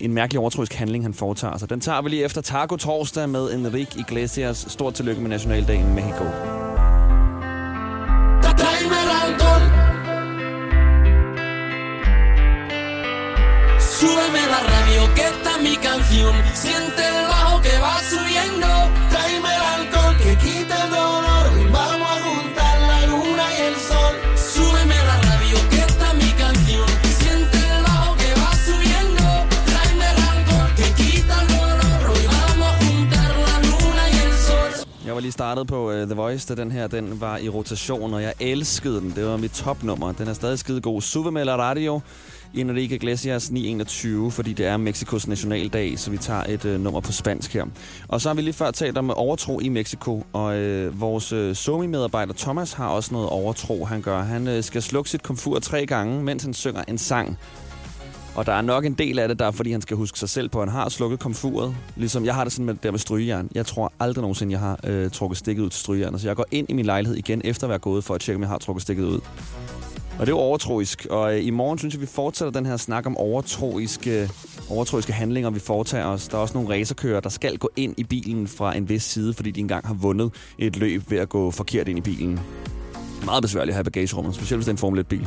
en 0.00 0.14
mærkelig 0.14 0.40
overtroisk 0.40 0.74
handling, 0.74 1.04
han 1.04 1.14
foretager 1.14 1.58
sig. 1.58 1.70
Den 1.70 1.80
tager 1.80 2.02
vi 2.02 2.08
lige 2.08 2.24
efter 2.24 2.40
Taco 2.40 2.76
Torsdag 2.76 3.28
med 3.28 3.52
Enrique 3.54 4.00
Iglesias. 4.00 4.66
Stort 4.68 4.94
tillykke 4.94 5.20
med 5.20 5.30
Nationaldagen 5.30 5.86
i 5.86 5.94
Mexico. 5.94 6.24
Súbeme 14.00 14.42
la 14.52 14.60
radio 14.72 15.02
que 15.14 15.24
esta 15.32 15.52
mi 15.64 15.74
canción 15.86 16.34
Siente 16.54 17.09
var 35.20 35.22
lige 35.22 35.32
startet 35.32 35.66
på 35.66 35.90
uh, 35.90 35.94
The 35.94 36.14
Voice, 36.14 36.54
da 36.54 36.62
den 36.62 36.72
her 36.72 36.86
den 36.86 37.20
var 37.20 37.38
i 37.38 37.48
rotation, 37.48 38.14
og 38.14 38.22
jeg 38.22 38.32
elskede 38.40 39.00
den. 39.00 39.12
Det 39.16 39.26
var 39.26 39.36
mit 39.36 39.50
topnummer. 39.50 40.12
Den 40.12 40.28
er 40.28 40.32
stadig 40.32 40.58
skide 40.58 40.80
god. 40.80 41.02
Súbeme 41.02 41.42
la 41.42 41.56
radio 41.56 42.00
Enrique 42.54 42.96
Iglesias 42.96 43.50
921, 43.50 44.30
fordi 44.30 44.52
det 44.52 44.66
er 44.66 44.76
Mexikos 44.76 45.26
nationaldag, 45.28 45.98
så 45.98 46.10
vi 46.10 46.16
tager 46.16 46.44
et 46.48 46.64
øh, 46.64 46.80
nummer 46.80 47.00
på 47.00 47.12
spansk 47.12 47.54
her. 47.54 47.64
Og 48.08 48.20
så 48.20 48.28
har 48.28 48.34
vi 48.34 48.42
lige 48.42 48.54
før 48.54 48.70
talt 48.70 48.98
om 48.98 49.10
overtro 49.10 49.60
i 49.60 49.68
Mexico, 49.68 50.26
og 50.32 50.56
øh, 50.56 51.00
vores 51.00 51.32
øh, 51.32 51.56
Somi-medarbejder 51.56 52.32
Thomas 52.32 52.72
har 52.72 52.88
også 52.88 53.14
noget 53.14 53.28
overtro, 53.28 53.84
han 53.84 54.02
gør. 54.02 54.22
Han 54.22 54.48
øh, 54.48 54.62
skal 54.62 54.82
slukke 54.82 55.10
sit 55.10 55.22
komfur 55.22 55.58
tre 55.58 55.86
gange, 55.86 56.22
mens 56.22 56.42
han 56.42 56.54
synger 56.54 56.82
en 56.88 56.98
sang. 56.98 57.38
Og 58.40 58.46
der 58.46 58.52
er 58.52 58.62
nok 58.62 58.84
en 58.84 58.94
del 58.94 59.18
af 59.18 59.28
det, 59.28 59.38
der 59.38 59.46
er, 59.46 59.50
fordi 59.50 59.72
han 59.72 59.80
skal 59.80 59.96
huske 59.96 60.18
sig 60.18 60.28
selv 60.28 60.48
på, 60.48 60.62
at 60.62 60.68
han 60.68 60.80
har 60.80 60.88
slukket 60.88 61.20
komfuret. 61.20 61.76
Ligesom 61.96 62.24
jeg 62.24 62.34
har 62.34 62.44
det 62.44 62.52
sådan 62.52 62.66
med, 62.66 62.74
der 62.74 62.90
med 62.90 62.98
strygejern. 62.98 63.48
Jeg 63.54 63.66
tror 63.66 63.92
aldrig 64.00 64.22
nogensinde, 64.22 64.52
jeg 64.52 64.60
har 64.60 64.80
øh, 64.84 65.10
trukket 65.10 65.38
stikket 65.38 65.62
ud 65.62 65.70
til 65.70 65.80
strygejern. 65.80 66.18
Så 66.18 66.28
jeg 66.28 66.36
går 66.36 66.46
ind 66.50 66.70
i 66.70 66.72
min 66.72 66.84
lejlighed 66.84 67.16
igen, 67.16 67.42
efter 67.44 67.66
at 67.66 67.68
være 67.68 67.78
gået 67.78 68.04
for 68.04 68.14
at 68.14 68.20
tjekke, 68.20 68.36
om 68.36 68.42
jeg 68.42 68.48
har 68.48 68.58
trukket 68.58 68.82
stikket 68.82 69.04
ud. 69.04 69.20
Og 70.18 70.20
det 70.20 70.28
er 70.28 70.36
jo 70.36 70.38
overtroisk. 70.38 71.06
Og 71.10 71.36
øh, 71.36 71.44
i 71.44 71.50
morgen 71.50 71.78
synes 71.78 71.94
jeg, 71.94 72.00
vi 72.00 72.06
fortsætter 72.06 72.52
den 72.52 72.66
her 72.66 72.76
snak 72.76 73.06
om 73.06 73.16
overtroiske, 73.16 74.30
overtroiske 74.70 75.12
handlinger, 75.12 75.50
vi 75.50 75.60
foretager 75.60 76.06
os. 76.06 76.28
Der 76.28 76.36
er 76.36 76.40
også 76.40 76.54
nogle 76.54 76.74
racerkører, 76.74 77.20
der 77.20 77.30
skal 77.30 77.58
gå 77.58 77.70
ind 77.76 77.94
i 77.96 78.04
bilen 78.04 78.48
fra 78.48 78.76
en 78.76 78.88
vis 78.88 79.02
side, 79.02 79.34
fordi 79.34 79.50
de 79.50 79.60
engang 79.60 79.86
har 79.86 79.94
vundet 79.94 80.32
et 80.58 80.76
løb 80.76 81.10
ved 81.10 81.18
at 81.18 81.28
gå 81.28 81.50
forkert 81.50 81.88
ind 81.88 81.98
i 81.98 82.02
bilen. 82.02 82.40
Meget 83.24 83.42
besværligt 83.42 83.72
at 83.72 83.76
have 83.76 83.84
bagagerummet, 83.84 84.34
specielt 84.34 84.58
hvis 84.58 84.64
det 84.64 84.70
er 84.70 84.74
en 84.74 84.78
Formel 84.78 85.00
1-bil. 85.00 85.26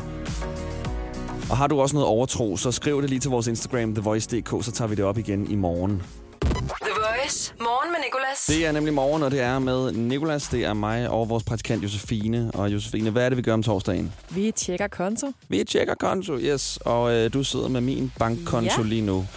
Og 1.53 1.57
har 1.57 1.67
du 1.67 1.81
også 1.81 1.95
noget 1.95 2.07
overtro, 2.07 2.57
så 2.57 2.71
skriv 2.71 3.01
det 3.01 3.09
lige 3.09 3.19
til 3.19 3.31
vores 3.31 3.47
Instagram, 3.47 3.95
thevoice.dk, 3.95 4.65
så 4.65 4.71
tager 4.71 4.87
vi 4.87 4.95
det 4.95 5.05
op 5.05 5.17
igen 5.17 5.51
i 5.51 5.55
morgen. 5.55 6.03
The 6.41 6.91
Voice. 6.95 7.53
Morgen 7.59 7.91
med 7.91 7.99
Nicolas. 8.05 8.45
Det 8.47 8.65
er 8.65 8.71
nemlig 8.71 8.93
morgen, 8.93 9.23
og 9.23 9.31
det 9.31 9.41
er 9.41 9.59
med 9.59 9.91
Nicolas. 9.91 10.47
Det 10.47 10.65
er 10.65 10.73
mig 10.73 11.09
og 11.09 11.29
vores 11.29 11.43
praktikant 11.43 11.83
Josefine. 11.83 12.51
Og 12.53 12.73
Josefine, 12.73 13.09
hvad 13.09 13.25
er 13.25 13.29
det, 13.29 13.37
vi 13.37 13.41
gør 13.41 13.53
om 13.53 13.63
torsdagen? 13.63 14.13
Vi 14.29 14.51
tjekker 14.51 14.87
konto. 14.87 15.31
Vi 15.49 15.63
tjekker 15.63 15.95
konto, 15.95 16.37
yes. 16.37 16.79
Og 16.85 17.13
øh, 17.13 17.33
du 17.33 17.43
sidder 17.43 17.67
med 17.67 17.81
min 17.81 18.11
bankkonto 18.19 18.81
ja. 18.81 18.87
lige 18.87 19.01
nu. 19.01 19.27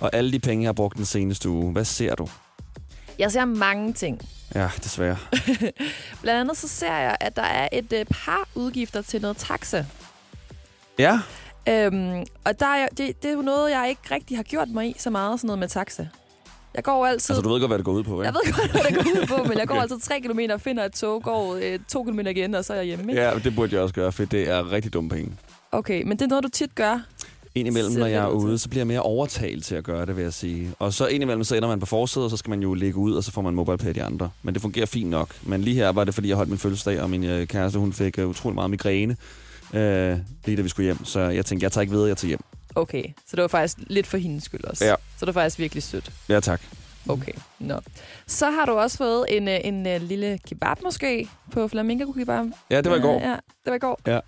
Og 0.00 0.10
alle 0.14 0.32
de 0.32 0.38
penge, 0.38 0.62
jeg 0.62 0.68
har 0.68 0.72
brugt 0.72 0.96
den 0.96 1.04
seneste 1.04 1.48
uge. 1.48 1.72
Hvad 1.72 1.84
ser 1.84 2.14
du? 2.14 2.28
Jeg 3.18 3.32
ser 3.32 3.44
mange 3.44 3.92
ting. 3.92 4.28
Ja, 4.54 4.70
desværre. 4.84 5.16
Blandt 6.22 6.40
andet 6.40 6.56
så 6.56 6.68
ser 6.68 6.96
jeg, 6.96 7.16
at 7.20 7.36
der 7.36 7.42
er 7.42 7.68
et 7.72 7.92
øh, 7.92 8.04
par 8.10 8.48
udgifter 8.54 9.02
til 9.02 9.20
noget 9.20 9.36
taxa. 9.36 9.84
Ja? 10.98 11.20
Øhm, 11.68 12.26
og 12.44 12.60
der 12.60 12.66
er, 12.66 12.88
det, 12.88 13.22
det 13.22 13.28
er 13.28 13.34
jo 13.34 13.42
noget, 13.42 13.70
jeg 13.70 13.86
ikke 13.88 14.14
rigtig 14.14 14.38
har 14.38 14.44
gjort 14.44 14.68
mig 14.68 14.88
i 14.88 14.94
så 14.98 15.10
meget, 15.10 15.40
sådan 15.40 15.46
noget 15.46 15.58
med 15.58 15.68
taxa. 15.68 16.08
Jeg 16.74 16.84
går 16.84 17.06
altid... 17.06 17.34
Altså, 17.34 17.42
du 17.42 17.52
ved 17.52 17.60
godt, 17.60 17.70
hvad 17.70 17.78
det 17.78 17.84
går 17.84 17.92
ud 17.92 18.02
på, 18.02 18.22
ikke? 18.22 18.24
Jeg 18.24 18.34
ved 18.34 18.52
godt, 18.52 18.70
hvad 18.70 18.80
det 18.82 18.94
går 18.94 19.20
ud 19.20 19.26
på, 19.26 19.48
men 19.48 19.58
jeg 19.58 19.68
går 19.68 19.74
okay. 19.74 19.82
altid 19.82 20.00
3 20.00 20.20
km 20.20 20.38
og 20.52 20.60
finder 20.60 20.84
et 20.84 20.92
tog, 20.92 21.22
går 21.22 21.58
øh, 21.62 21.78
2 21.88 22.02
km 22.02 22.18
igen, 22.18 22.54
og 22.54 22.64
så 22.64 22.72
er 22.72 22.76
jeg 22.76 22.86
hjemme. 22.86 23.12
Ikke? 23.12 23.22
Ja, 23.22 23.38
det 23.44 23.54
burde 23.54 23.74
jeg 23.74 23.82
også 23.82 23.94
gøre, 23.94 24.12
for 24.12 24.24
det 24.24 24.48
er 24.48 24.72
rigtig 24.72 24.92
dumme 24.92 25.10
penge. 25.10 25.32
Okay, 25.72 26.02
men 26.02 26.18
det 26.18 26.22
er 26.24 26.28
noget, 26.28 26.44
du 26.44 26.48
tit 26.48 26.74
gør? 26.74 27.00
Indimellem, 27.54 27.92
når 27.92 28.06
jeg 28.06 28.24
er 28.24 28.28
ude, 28.28 28.58
så 28.58 28.68
bliver 28.68 28.80
jeg 28.80 28.86
mere 28.86 29.02
overtalt 29.02 29.64
til 29.64 29.74
at 29.74 29.84
gøre 29.84 30.06
det, 30.06 30.16
vil 30.16 30.22
jeg 30.22 30.32
sige. 30.32 30.72
Og 30.78 30.92
så 30.92 31.06
indimellem, 31.06 31.44
så 31.44 31.56
ender 31.56 31.68
man 31.68 31.80
på 31.80 31.86
forsædet, 31.86 32.24
og 32.24 32.30
så 32.30 32.36
skal 32.36 32.50
man 32.50 32.62
jo 32.62 32.74
lægge 32.74 32.98
ud, 32.98 33.14
og 33.14 33.24
så 33.24 33.32
får 33.32 33.42
man 33.42 33.54
mobile 33.54 33.92
de 33.92 34.02
andre. 34.02 34.30
Men 34.42 34.54
det 34.54 34.62
fungerer 34.62 34.86
fint 34.86 35.10
nok. 35.10 35.28
Men 35.42 35.60
lige 35.60 35.76
her 35.76 35.88
var 35.88 36.04
det, 36.04 36.14
fordi 36.14 36.28
jeg 36.28 36.36
holdt 36.36 36.50
min 36.50 36.58
fødselsdag, 36.58 37.00
og 37.00 37.10
min 37.10 37.24
øh, 37.24 37.46
kæreste, 37.46 37.78
hun 37.78 37.92
fik 37.92 38.18
uh, 38.18 38.24
utrolig 38.24 38.54
meget 38.54 38.70
migræne, 38.70 39.16
øh, 39.72 40.18
lige 40.44 40.56
da 40.56 40.62
vi 40.62 40.68
skulle 40.68 40.84
hjem. 40.84 41.04
Så 41.04 41.20
jeg 41.20 41.46
tænkte, 41.46 41.64
jeg 41.64 41.72
tager 41.72 41.82
ikke 41.82 41.92
videre, 41.92 42.08
jeg 42.08 42.16
tager 42.16 42.28
hjem. 42.28 42.40
Okay, 42.74 43.04
så 43.26 43.36
det 43.36 43.42
var 43.42 43.48
faktisk 43.48 43.78
lidt 43.86 44.06
for 44.06 44.16
hendes 44.18 44.44
skyld 44.44 44.64
også. 44.64 44.84
Ja. 44.84 44.94
Så 45.18 45.26
det 45.26 45.34
var 45.34 45.40
faktisk 45.40 45.58
virkelig 45.58 45.82
sødt. 45.82 46.12
Ja, 46.28 46.40
tak. 46.40 46.60
Okay, 47.08 47.32
nå. 47.58 47.74
No. 47.74 47.80
Så 48.26 48.50
har 48.50 48.66
du 48.66 48.72
også 48.72 48.96
fået 48.98 49.24
en, 49.28 49.48
en, 49.48 49.74
en, 49.74 49.86
en 49.86 50.02
lille 50.02 50.38
kebab 50.48 50.76
måske 50.84 51.28
på 51.52 51.68
Flamingo 51.68 52.12
Kebab. 52.12 52.46
Ja, 52.70 52.80
det 52.80 52.90
var 52.90 52.96
i 52.96 53.00
går. 53.00 53.20
Ja, 53.20 53.30
det 53.32 53.40
var 53.66 53.74
i 53.74 53.78
går. 53.78 54.00
Ja. 54.06 54.20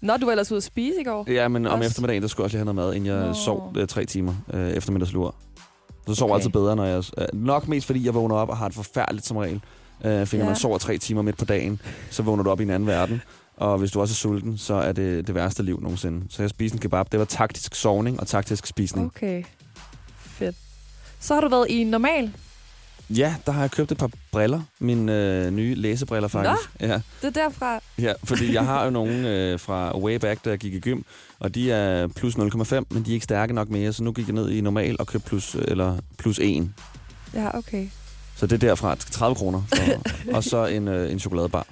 Nå, 0.00 0.16
du 0.16 0.24
var 0.24 0.32
ellers 0.32 0.52
ude 0.52 0.56
at 0.56 0.62
spise 0.62 1.00
i 1.00 1.04
går. 1.04 1.30
Ja, 1.32 1.48
men 1.48 1.66
om 1.66 1.82
eftermiddagen, 1.82 2.22
der 2.22 2.28
skulle 2.28 2.42
jeg 2.42 2.44
også 2.44 2.56
lige 2.56 2.64
have 2.66 2.74
noget 2.74 2.88
mad, 2.88 2.94
inden 2.94 3.18
jeg 3.20 3.26
Nå. 3.26 3.34
sov 3.34 3.72
øh, 3.76 3.86
tre 3.88 4.04
timer 4.04 4.34
øh, 4.52 4.70
eftermiddagslur. 4.70 5.34
Så 6.06 6.14
sover 6.14 6.30
okay. 6.32 6.38
jeg 6.38 6.44
altid 6.44 6.50
bedre, 6.50 6.76
når 6.76 6.84
jeg... 6.84 7.04
Øh, 7.18 7.26
nok 7.32 7.68
mest, 7.68 7.86
fordi 7.86 8.06
jeg 8.06 8.14
vågner 8.14 8.34
op 8.36 8.48
og 8.48 8.56
har 8.56 8.68
det 8.68 8.74
forfærdeligt 8.74 9.26
som 9.26 9.36
regel. 9.36 9.60
Øh, 10.04 10.26
fordi 10.26 10.40
Ja. 10.42 10.46
man 10.46 10.56
sover 10.56 10.78
tre 10.78 10.98
timer 10.98 11.22
midt 11.22 11.38
på 11.38 11.44
dagen, 11.44 11.80
så 12.10 12.22
vågner 12.22 12.42
du 12.44 12.50
op 12.50 12.60
i 12.60 12.62
en 12.62 12.70
anden 12.70 12.86
verden. 12.86 13.22
Og 13.56 13.78
hvis 13.78 13.90
du 13.90 14.00
også 14.00 14.12
er 14.12 14.14
sulten, 14.16 14.58
så 14.58 14.74
er 14.74 14.92
det 14.92 15.26
det 15.26 15.34
værste 15.34 15.62
liv 15.62 15.80
nogensinde. 15.80 16.26
Så 16.30 16.42
jeg 16.42 16.50
spiste 16.50 16.76
en 16.76 16.80
kebab. 16.80 17.12
Det 17.12 17.18
var 17.20 17.24
taktisk 17.26 17.74
sovning 17.74 18.20
og 18.20 18.26
taktisk 18.26 18.66
spisning. 18.66 19.06
Okay. 19.06 19.44
Fedt. 20.18 20.56
Så 21.20 21.34
har 21.34 21.40
du 21.40 21.48
været 21.48 21.68
i 21.70 21.84
normal. 21.84 22.32
Ja, 23.10 23.34
der 23.46 23.52
har 23.52 23.60
jeg 23.60 23.70
købt 23.70 23.92
et 23.92 23.98
par 23.98 24.10
briller. 24.32 24.60
Mine 24.78 25.12
øh, 25.14 25.50
nye 25.52 25.74
læsebriller, 25.74 26.28
faktisk. 26.28 26.70
Ja, 26.80 27.00
Det 27.22 27.26
er 27.26 27.30
derfra. 27.30 27.80
ja, 27.98 28.12
fordi 28.24 28.52
jeg 28.54 28.64
har 28.64 28.84
jo 28.84 28.90
nogle 28.90 29.28
øh, 29.30 29.60
fra 29.60 29.98
way 29.98 30.16
back, 30.16 30.44
da 30.44 30.50
jeg 30.50 30.58
gik 30.58 30.74
i 30.74 30.80
gym. 30.80 31.02
Og 31.38 31.54
de 31.54 31.72
er 31.72 32.06
plus 32.06 32.34
0,5, 32.36 32.84
men 32.90 33.02
de 33.04 33.10
er 33.10 33.14
ikke 33.14 33.24
stærke 33.24 33.52
nok 33.52 33.68
mere. 33.68 33.92
Så 33.92 34.02
nu 34.02 34.12
gik 34.12 34.26
jeg 34.26 34.34
ned 34.34 34.50
i 34.50 34.60
normal 34.60 34.96
og 34.98 35.06
købte 35.06 35.28
plus, 35.28 35.54
eller 35.54 35.96
plus 36.18 36.38
1. 36.42 36.70
Ja, 37.34 37.58
okay. 37.58 37.88
Så 38.36 38.46
det 38.46 38.54
er 38.64 38.68
derfra 38.68 38.94
30 38.94 39.34
kroner. 39.36 39.62
For, 39.68 40.02
og 40.36 40.44
så 40.44 40.66
en, 40.66 40.88
øh, 40.88 41.12
en 41.12 41.18
chokoladebar. 41.20 41.66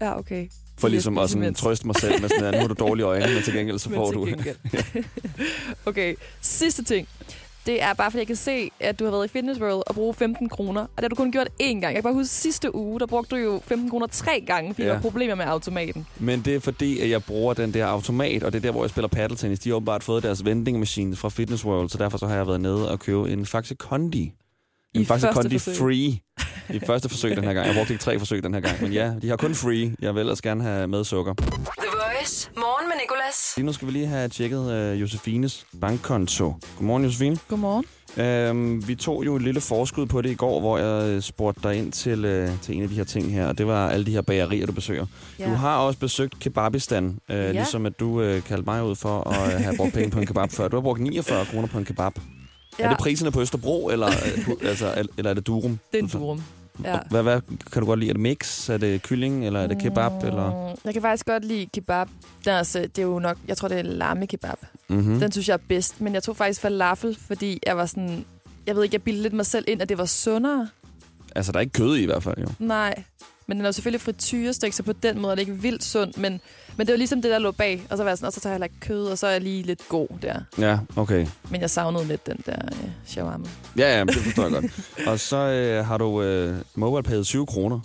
Ja, 0.00 0.18
okay. 0.18 0.48
For 0.78 0.88
ligesom 0.88 1.18
at 1.18 1.30
sådan, 1.30 1.54
trøste 1.54 1.86
mig 1.86 1.96
selv 1.96 2.20
med 2.20 2.28
sådan, 2.28 2.44
at 2.44 2.54
nu 2.54 2.60
har 2.60 2.68
du 2.68 2.74
dårlige 2.78 3.06
øjne, 3.06 3.34
men 3.34 3.42
til 3.42 3.54
gengæld 3.54 3.78
så 3.78 3.90
får 3.90 4.10
du... 4.10 4.28
okay, 5.86 6.14
sidste 6.40 6.84
ting. 6.84 7.08
Det 7.66 7.82
er 7.82 7.94
bare, 7.94 8.10
fordi 8.10 8.18
jeg 8.18 8.26
kan 8.26 8.36
se, 8.36 8.70
at 8.80 8.98
du 8.98 9.04
har 9.04 9.10
været 9.10 9.24
i 9.24 9.28
Fitness 9.28 9.60
World 9.60 9.82
og 9.86 9.94
bruge 9.94 10.14
15 10.14 10.48
kroner. 10.48 10.80
Og 10.80 10.88
det 10.96 11.02
har 11.04 11.08
du 11.08 11.14
kun 11.14 11.32
gjort 11.32 11.48
én 11.62 11.64
gang. 11.66 11.82
Jeg 11.82 11.94
kan 11.94 12.02
bare 12.02 12.12
huske, 12.14 12.34
sidste 12.34 12.74
uge, 12.74 13.00
der 13.00 13.06
brugte 13.06 13.36
du 13.36 13.40
jo 13.40 13.60
15 13.66 13.90
kroner 13.90 14.06
tre 14.06 14.44
gange, 14.46 14.74
fordi 14.74 14.82
Ja. 14.82 14.88
der 14.88 14.94
var 14.94 15.02
problemer 15.02 15.34
med 15.34 15.44
automaten. 15.44 16.06
Men 16.18 16.40
det 16.44 16.54
er 16.54 16.60
fordi, 16.60 17.00
at 17.00 17.10
jeg 17.10 17.24
bruger 17.24 17.54
den 17.54 17.74
der 17.74 17.86
automat, 17.86 18.42
og 18.42 18.52
det 18.52 18.58
er 18.58 18.62
der, 18.62 18.70
hvor 18.70 18.82
jeg 18.84 18.90
spiller 18.90 19.08
paddeltennis. 19.08 19.58
De 19.58 19.68
har 19.68 19.76
åbenbart 19.76 20.04
fået 20.04 20.22
deres 20.22 20.44
vending 20.44 20.78
machine 20.78 21.16
fra 21.16 21.28
Fitness 21.28 21.64
World, 21.64 21.88
så 21.88 21.98
derfor 21.98 22.18
så 22.18 22.26
har 22.26 22.36
jeg 22.36 22.46
været 22.46 22.60
nede 22.60 22.90
og 22.90 23.00
købe 23.00 23.30
en 23.30 23.46
Faxe 23.46 23.74
Kondi. 23.74 24.32
En 24.94 25.02
I 25.02 25.04
Faxe 25.04 25.28
Kondi. 25.32 25.58
Free. 25.58 26.18
I 26.70 26.80
første 26.86 27.08
forsøg 27.08 27.36
den 27.36 27.44
her 27.44 27.52
gang. 27.52 27.66
Jeg 27.66 27.74
brugte 27.74 27.92
ikke 27.92 28.04
tre 28.04 28.18
forsøg 28.18 28.42
den 28.42 28.54
her 28.54 28.60
gang. 28.60 28.82
Men 28.82 28.92
ja, 28.92 29.12
de 29.22 29.28
har 29.28 29.36
kun 29.36 29.54
free. 29.54 29.94
Jeg 30.00 30.14
vil 30.14 30.20
ellers 30.20 30.42
gerne 30.42 30.62
have 30.62 30.88
med 30.88 31.04
sukker. 31.04 31.34
The 31.34 31.46
Voice. 31.92 32.50
Morgen 32.56 32.88
med 32.88 32.96
Nicolas. 33.02 33.52
Lige 33.56 33.66
nu 33.66 33.72
skal 33.72 33.86
vi 33.88 33.92
lige 33.92 34.06
have 34.06 34.28
tjekket 34.28 34.72
øh, 34.72 35.00
Josefines 35.00 35.66
bankkonto. 35.80 36.54
Godmorgen, 36.76 37.04
Josefine. 37.04 37.38
Godmorgen. 37.48 37.84
Øhm, 38.16 38.88
vi 38.88 38.94
tog 38.94 39.26
jo 39.26 39.36
et 39.36 39.42
lille 39.42 39.60
forskud 39.60 40.06
på 40.06 40.22
det 40.22 40.30
i 40.30 40.34
går, 40.34 40.60
hvor 40.60 40.78
jeg 40.78 41.08
øh, 41.08 41.22
spurgte 41.22 41.68
dig 41.68 41.76
ind 41.76 41.92
til, 41.92 42.24
øh, 42.24 42.50
til 42.62 42.76
en 42.76 42.82
af 42.82 42.88
de 42.88 42.94
her 42.94 43.04
ting 43.04 43.32
her, 43.32 43.46
og 43.46 43.58
det 43.58 43.66
var 43.66 43.88
alle 43.88 44.06
de 44.06 44.10
her 44.10 44.22
bagerier, 44.22 44.66
du 44.66 44.72
besøger. 44.72 45.06
Ja. 45.38 45.44
Du 45.50 45.54
har 45.54 45.78
også 45.78 45.98
besøgt 45.98 46.38
Kebabistan, 46.40 47.18
øh, 47.28 47.36
ja. 47.36 47.52
ligesom 47.52 47.86
at 47.86 48.00
du 48.00 48.20
øh, 48.20 48.42
kaldte 48.42 48.64
mig 48.64 48.84
ud 48.84 48.96
for 48.96 49.30
at 49.30 49.54
øh, 49.54 49.60
have 49.60 49.76
brugt 49.76 49.94
penge 49.94 50.10
på 50.10 50.18
en 50.20 50.26
kebab 50.26 50.50
før. 50.50 50.68
Du 50.68 50.76
har 50.76 50.80
brugt 50.80 51.00
49 51.00 51.44
kroner 51.46 51.68
på 51.68 51.78
en 51.78 51.84
kebab. 51.84 52.12
Ja. 52.78 52.84
Er 52.84 52.88
det 52.88 52.98
priserne 52.98 53.30
på 53.32 53.40
Østerbro, 53.40 53.88
eller, 53.88 54.06
øh, 54.08 54.48
altså, 54.70 54.94
el- 54.96 55.08
eller 55.18 55.30
er 55.30 55.34
det 55.34 55.46
Durum? 55.46 55.78
Det 55.92 55.98
er 55.98 56.02
en 56.02 56.08
durum. 56.08 56.42
Ja. 56.84 56.98
Hvad, 57.10 57.22
hvad 57.22 57.40
kan 57.72 57.82
du 57.82 57.86
godt 57.86 58.00
lide? 58.00 58.08
Er 58.10 58.14
det 58.14 58.22
mix? 58.22 58.68
Er 58.68 58.76
det 58.76 59.02
kylling, 59.02 59.46
eller 59.46 59.60
er 59.60 59.66
det 59.66 59.78
kebab? 59.82 60.12
Eller? 60.24 60.68
Mm, 60.70 60.80
Jeg 60.84 60.92
kan 60.92 61.02
faktisk 61.02 61.26
godt 61.26 61.44
lide 61.44 61.66
kebab. 61.74 62.08
Den 62.44 62.52
er, 62.52 62.58
altså, 62.58 62.78
det 62.80 62.98
er 62.98 63.02
jo 63.02 63.18
nok, 63.18 63.36
jeg 63.48 63.56
tror, 63.56 63.68
det 63.68 63.78
er 63.78 63.82
lamme 63.82 64.26
kebab. 64.26 64.56
Mm-hmm. 64.88 65.12
Mm. 65.12 65.20
Den 65.20 65.32
synes 65.32 65.48
jeg 65.48 65.54
er 65.54 65.58
bedst. 65.68 66.00
Men 66.00 66.14
jeg 66.14 66.22
tog 66.22 66.36
faktisk 66.36 66.60
falafel, 66.60 67.18
fordi 67.26 67.60
jeg 67.66 67.76
var 67.76 67.86
sådan... 67.86 68.24
Jeg 68.66 68.76
ved 68.76 68.82
ikke, 68.82 68.94
jeg 68.94 69.02
bildte 69.02 69.22
lidt 69.22 69.32
mig 69.34 69.46
selv 69.46 69.64
ind, 69.68 69.82
at 69.82 69.88
det 69.88 69.98
var 69.98 70.04
sundere. 70.04 70.68
Altså, 71.36 71.52
der 71.52 71.58
er 71.58 71.60
ikke 71.60 71.72
kød 71.72 71.96
i 71.96 72.02
i 72.02 72.06
hvert 72.06 72.22
fald, 72.22 72.38
jo. 72.38 72.46
Nej. 72.58 73.02
Men 73.48 73.56
den 73.56 73.64
er 73.64 73.68
jo 73.68 73.72
selvfølgelig 73.72 74.00
frityrestik, 74.00 74.72
så 74.72 74.82
på 74.82 74.92
den 74.92 75.20
måde 75.20 75.30
er 75.30 75.34
det 75.34 75.42
ikke 75.42 75.54
vildt 75.62 75.84
sundt. 75.84 76.18
Men, 76.18 76.40
men 76.76 76.86
det 76.86 76.92
var 76.92 76.96
ligesom 76.96 77.22
det, 77.22 77.30
der 77.30 77.38
lå 77.38 77.50
bag. 77.50 77.82
Og 77.90 77.96
så 77.96 78.02
var 78.02 78.10
jeg 78.10 78.18
sådan, 78.18 78.26
og 78.26 78.32
så 78.32 78.40
tager 78.40 78.52
jeg 78.52 78.62
heller 78.62 78.76
kød, 78.80 79.06
og 79.06 79.18
så 79.18 79.26
er 79.26 79.30
jeg 79.30 79.40
lige 79.40 79.62
lidt 79.62 79.88
god 79.88 80.08
der. 80.22 80.40
Ja, 80.58 80.78
okay. 80.96 81.26
Men 81.50 81.60
jeg 81.60 81.70
savnede 81.70 82.04
lidt 82.04 82.26
den 82.26 82.42
der 82.46 82.56
øh, 82.72 82.88
shawarma. 83.06 83.46
Ja, 83.78 83.98
ja, 83.98 84.04
men 84.04 84.14
det 84.14 84.22
forstår 84.22 84.42
jeg 84.42 84.52
godt. 84.52 84.64
Og 85.08 85.20
så 85.20 85.36
øh, 85.36 85.86
har 85.86 85.98
du 85.98 86.22
øh, 86.22 86.56
MobilePay 86.74 87.22
20 87.22 87.46
kroner. 87.46 87.80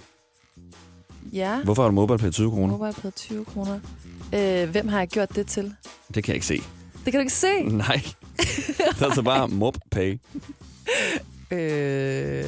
Ja, 1.34 1.62
Hvorfor 1.64 1.82
har 1.84 1.90
du 1.90 1.96
MobilePay 1.96 2.32
20 2.32 2.52
kroner? 2.52 2.78
mobile 2.78 2.94
på 3.02 3.12
20 3.12 3.46
kroner. 3.46 3.80
Øh, 4.34 4.70
hvem 4.70 4.88
har 4.88 5.00
jeg 5.00 5.08
gjort 5.08 5.36
det 5.36 5.48
til? 5.48 5.74
Det 6.16 6.24
kan 6.24 6.28
jeg 6.32 6.36
ikke 6.36 6.46
se. 6.46 6.58
Det 7.06 7.12
kan 7.12 7.14
du 7.14 7.20
ikke 7.20 7.34
se. 7.34 7.64
Nej. 7.64 8.02
Det 8.78 9.02
er 9.02 9.06
altså 9.06 9.22
bare 9.22 9.48
MobilePay. 9.48 10.20
Øh, 11.52 12.46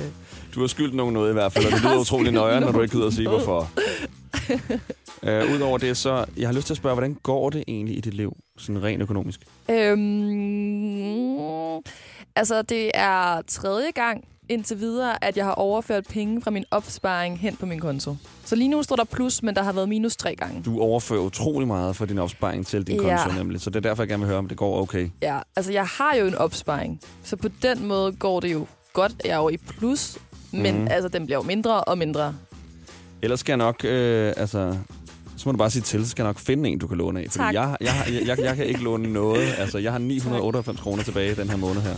Du 0.56 0.60
har 0.60 0.68
skyldt 0.68 0.96
nogen 0.96 1.14
noget 1.14 1.30
i 1.30 1.34
hvert 1.34 1.54
fald, 1.54 1.66
og 1.66 1.72
det 1.72 1.82
lyder 1.82 2.00
utrolig 2.06 2.32
nøjere, 2.32 2.62
når 2.62 2.72
du 2.72 2.82
ikke 2.82 2.94
gider 2.96 3.08
at 3.08 3.14
sige, 3.14 3.30
hvorfor. 3.30 3.70
uh, 5.24 5.52
Udover 5.56 5.78
det, 5.78 5.98
så 5.98 6.26
jeg 6.38 6.48
har 6.48 6.54
lyst 6.54 6.68
til 6.68 6.74
at 6.74 6.78
spørge, 6.78 6.96
hvordan 6.96 7.14
går 7.24 7.50
det 7.50 7.64
egentlig 7.68 7.98
i 7.98 8.02
dit 8.02 8.14
liv, 8.14 8.38
sådan 8.58 8.84
rent 8.84 9.02
økonomisk? 9.02 9.40
øhm, 9.70 11.38
altså, 12.36 12.62
det 12.62 12.92
er 12.94 13.42
tredje 13.48 13.92
gang 13.92 14.24
indtil 14.50 14.80
videre, 14.80 15.24
at 15.24 15.38
jeg 15.38 15.46
har 15.46 15.52
overført 15.52 16.06
penge 16.10 16.42
fra 16.42 16.52
min 16.52 16.66
opsparing 16.72 17.40
hen 17.40 17.56
på 17.56 17.66
min 17.66 17.80
konto. 17.80 18.16
Så 18.46 18.56
lige 18.56 18.68
nu 18.68 18.84
står 18.84 18.96
der 18.96 19.04
plus, 19.04 19.44
men 19.44 19.56
der 19.56 19.64
har 19.64 19.72
været 19.74 19.90
minus 19.90 20.16
tre 20.16 20.36
gange. 20.36 20.62
Du 20.66 20.82
overfører 20.82 21.20
utrolig 21.22 21.68
meget 21.68 21.96
fra 21.96 22.06
din 22.06 22.20
opsparing 22.20 22.68
til 22.68 22.88
din 22.88 23.02
Ja. 23.02 23.18
konto, 23.24 23.38
nemlig. 23.38 23.62
Så 23.62 23.70
det 23.70 23.76
er 23.76 23.80
derfor, 23.90 24.04
jeg 24.04 24.08
gerne 24.10 24.20
vil 24.22 24.28
høre, 24.28 24.38
om 24.38 24.48
det 24.48 24.58
går 24.58 24.82
okay. 24.82 25.10
Ja, 25.22 25.40
altså 25.56 25.72
jeg 25.72 25.86
har 25.86 26.16
jo 26.20 26.26
en 26.28 26.36
opsparing, 26.36 27.00
så 27.24 27.36
på 27.36 27.48
den 27.62 27.86
måde 27.88 28.12
går 28.12 28.40
det 28.40 28.54
jo 28.54 28.66
godt. 28.94 29.12
Jeg 29.26 29.32
er 29.32 29.38
jo 29.38 29.50
i 29.50 29.58
plus, 29.58 30.18
men 30.54 30.82
mm. 30.82 30.88
altså, 30.92 31.10
den 31.10 31.26
bliver 31.26 31.38
jo 31.38 31.44
mindre 31.44 31.84
og 31.84 31.98
mindre. 31.98 32.36
Ellers 33.22 33.40
skal 33.40 33.52
jeg 33.52 33.58
nok, 33.58 33.86
øh, 33.86 34.34
altså... 34.38 34.76
Så 35.38 35.50
må 35.50 35.52
du 35.52 35.58
bare 35.58 35.70
sige 35.70 35.82
til, 35.82 36.04
så 36.06 36.10
skal 36.12 36.24
jeg 36.24 36.30
nok 36.30 36.40
finde 36.40 36.70
en, 36.70 36.80
du 36.80 36.88
kan 36.88 36.98
låne 36.98 37.20
af. 37.20 37.26
Fordi 37.30 37.38
Tak. 37.38 37.54
jeg, 37.54 37.78
jeg, 37.82 37.94
jeg, 38.08 38.28
jeg, 38.28 38.40
jeg 38.40 38.56
kan 38.56 38.66
ikke 38.66 38.84
låne 38.84 39.14
noget. 39.14 39.48
Altså, 39.58 39.78
jeg 39.78 39.92
har 39.92 40.00
998 40.00 40.80
kroner 40.80 41.04
tilbage 41.04 41.36
den 41.36 41.50
her 41.50 41.58
måned 41.58 41.82
her. 41.82 41.96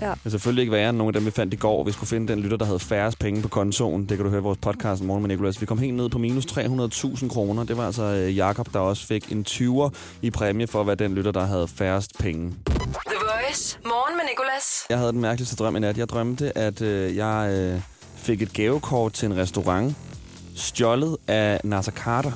Ja. 0.00 0.10
Det 0.10 0.18
er 0.24 0.30
selvfølgelig 0.30 0.62
ikke 0.62 0.72
værre 0.72 0.88
end 0.88 0.98
nogle 0.98 1.08
af 1.08 1.12
dem, 1.12 1.26
vi 1.26 1.30
fandt 1.30 1.54
i 1.54 1.56
går. 1.56 1.84
Vi 1.84 1.92
skulle 1.92 2.08
finde 2.08 2.32
den 2.32 2.40
lytter, 2.40 2.56
der 2.56 2.64
havde 2.64 2.78
færrest 2.78 3.18
penge 3.18 3.42
på 3.42 3.48
kontoen. 3.48 4.00
Det 4.00 4.16
kan 4.16 4.24
du 4.24 4.30
høre 4.30 4.40
i 4.40 4.42
vores 4.42 4.58
podcast 4.58 5.02
Morgen 5.02 5.22
med 5.22 5.28
Nicolas. 5.28 5.60
Vi 5.60 5.66
kom 5.66 5.78
helt 5.78 5.94
ned 5.94 6.08
på 6.08 6.18
minus 6.18 6.46
300.000 6.46 7.28
kroner. 7.28 7.64
Det 7.64 7.76
var 7.76 7.86
altså 7.86 8.02
øh, 8.02 8.36
Jakob, 8.36 8.72
der 8.72 8.78
også 8.78 9.06
fik 9.06 9.32
en 9.32 9.44
20'er 9.48 9.90
i 10.22 10.30
præmie 10.30 10.66
for 10.66 10.80
at 10.80 10.86
være 10.86 10.96
den 10.96 11.14
lytter, 11.14 11.32
der 11.32 11.44
havde 11.46 11.68
færrest 11.68 12.18
penge. 12.18 12.52
The 13.54 13.78
Morgen 13.84 14.16
med 14.16 14.24
Nicolas. 14.30 14.86
Jeg 14.90 14.98
havde 14.98 15.12
den 15.12 15.20
mærkeligste 15.20 15.56
drøm 15.56 15.76
i 15.76 15.78
nat. 15.78 15.98
Jeg 15.98 16.08
drømte, 16.08 16.58
at 16.58 16.82
øh, 16.82 17.16
jeg 17.16 17.50
øh, 17.52 17.80
fik 18.16 18.42
et 18.42 18.52
gavekort 18.52 19.12
til 19.12 19.26
en 19.26 19.36
restaurant, 19.36 19.96
stjålet 20.56 21.16
af 21.28 21.60
Nasser 21.64 21.92
Carter. 21.92 22.32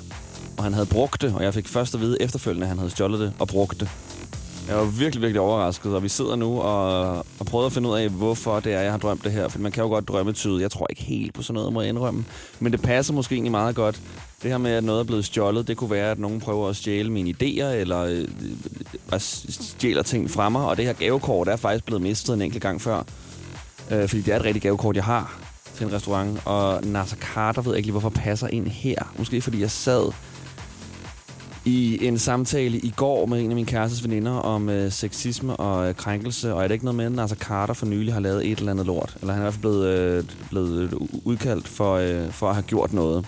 Og 0.59 0.65
han 0.65 0.73
havde 0.73 0.87
brugt 0.87 1.23
det, 1.23 1.35
og 1.35 1.43
jeg 1.43 1.55
fik 1.55 1.69
først 1.69 1.95
at 1.95 2.01
vide 2.01 2.23
efterfølgende, 2.23 2.65
at 2.65 2.69
han 2.69 2.79
havde 2.79 2.91
stjålet 2.91 3.21
det 3.21 3.33
og 3.39 3.49
brugt 3.49 3.81
det. 3.81 3.91
Jeg 4.69 4.77
var 4.77 4.85
virkelig, 4.85 5.23
virkelig 5.23 5.41
overrasket, 5.41 5.95
og 5.95 6.03
vi 6.03 6.09
sidder 6.09 6.37
nu 6.37 6.61
og, 6.61 7.17
og 7.17 7.47
prøver 7.47 7.67
at 7.67 7.73
finde 7.73 7.89
ud 7.89 7.99
af, 7.99 8.09
hvorfor 8.09 8.61
det 8.61 8.73
er, 8.73 8.81
jeg 8.81 8.91
har 8.91 8.99
drømt 8.99 9.25
det 9.25 9.33
her. 9.33 9.49
For 9.49 9.59
man 9.59 9.73
kan 9.73 9.83
jo 9.83 9.89
godt 9.89 10.09
drømme 10.09 10.33
tydeligt. 10.33 10.63
Jeg 10.63 10.71
tror 10.71 10.87
ikke 10.91 11.03
helt 11.03 11.35
på 11.35 11.43
sådan 11.43 11.55
noget, 11.55 11.73
må 11.73 11.81
jeg 11.81 11.89
indrømme. 11.89 12.25
Men 12.61 12.73
det 12.73 12.83
passer 12.83 13.15
måske 13.15 13.35
egentlig 13.35 13.51
meget 13.51 13.75
godt. 13.75 14.01
Det 14.43 14.51
her 14.51 14.59
med, 14.59 14.71
at 14.71 14.85
noget 14.85 15.01
er 15.01 15.05
blevet 15.05 15.25
stjålet, 15.25 15.69
det 15.69 15.77
kunne 15.77 15.91
være, 15.91 16.11
at 16.11 16.19
nogen 16.19 16.41
prøver 16.41 16.69
at 16.69 16.77
stjæle 16.77 17.13
mine 17.13 17.31
idéer, 17.31 17.65
eller 17.65 18.01
øh, 18.01 18.29
og 19.13 19.21
stjæler 19.21 20.03
ting 20.03 20.31
fra 20.31 20.49
mig. 20.49 20.65
Og 20.65 20.77
det 20.77 20.85
her 20.85 20.93
gavekort 20.93 21.49
er 21.49 21.57
faktisk 21.57 21.85
blevet 21.85 22.03
mistet 22.03 22.35
en 22.35 22.43
enkelt 22.43 22.63
gang 22.63 22.81
før. 22.81 23.03
Øh, 23.91 24.09
fordi 24.09 24.23
det 24.23 24.33
er 24.33 24.37
et 24.37 24.45
rigtigt 24.45 24.63
gavekort, 24.63 24.97
jeg 24.97 25.05
har 25.05 25.39
til 25.75 25.87
en 25.87 25.93
restaurant. 25.93 26.41
Og 26.45 26.85
Nasser 26.85 27.17
Carter 27.17 27.63
ved 27.63 27.73
jeg 27.73 27.77
ikke 27.77 27.87
lige, 27.87 27.93
hvorfor 27.93 28.09
passer 28.09 28.49
ind 28.49 28.67
her. 28.67 29.15
Måske 29.19 29.41
fordi 29.41 29.61
jeg 29.61 29.71
sad 29.71 30.13
i 31.65 32.07
en 32.07 32.19
samtale 32.19 32.79
i 32.79 32.93
går 32.97 33.27
med 33.27 33.41
en 33.41 33.51
af 33.51 33.55
mine 33.55 33.67
kærestes 33.67 34.05
veninder 34.05 34.33
om 34.33 34.69
øh, 34.69 34.93
sexisme 34.93 35.57
og 35.57 35.89
øh, 35.89 35.95
krænkelse, 35.95 36.55
og 36.55 36.63
er 36.63 36.69
det 36.69 36.75
ikke 36.75 36.85
noget 36.85 36.97
med, 36.97 37.05
at 37.05 37.13
Nasser 37.13 37.37
Carter 37.37 37.75
for 37.75 37.87
nylig 37.87 38.13
har 38.15 38.21
lavet 38.21 38.47
et 38.47 38.59
eller 38.59 38.73
andet 38.73 38.87
lort? 38.87 39.17
Eller 39.21 39.35
han 39.35 39.43
er 39.43 39.45
i 39.45 39.51
hvert 39.51 39.55
fald 39.55 39.61
blevet, 39.61 39.87
øh, 39.87 40.25
blevet 40.51 40.81
øh, 40.83 40.93
udkaldt 41.25 41.69
for, 41.69 41.95
øh, 41.95 42.33
for 42.33 42.49
at 42.49 42.55
have 42.55 42.63
gjort 42.63 42.93
noget. 42.93 43.27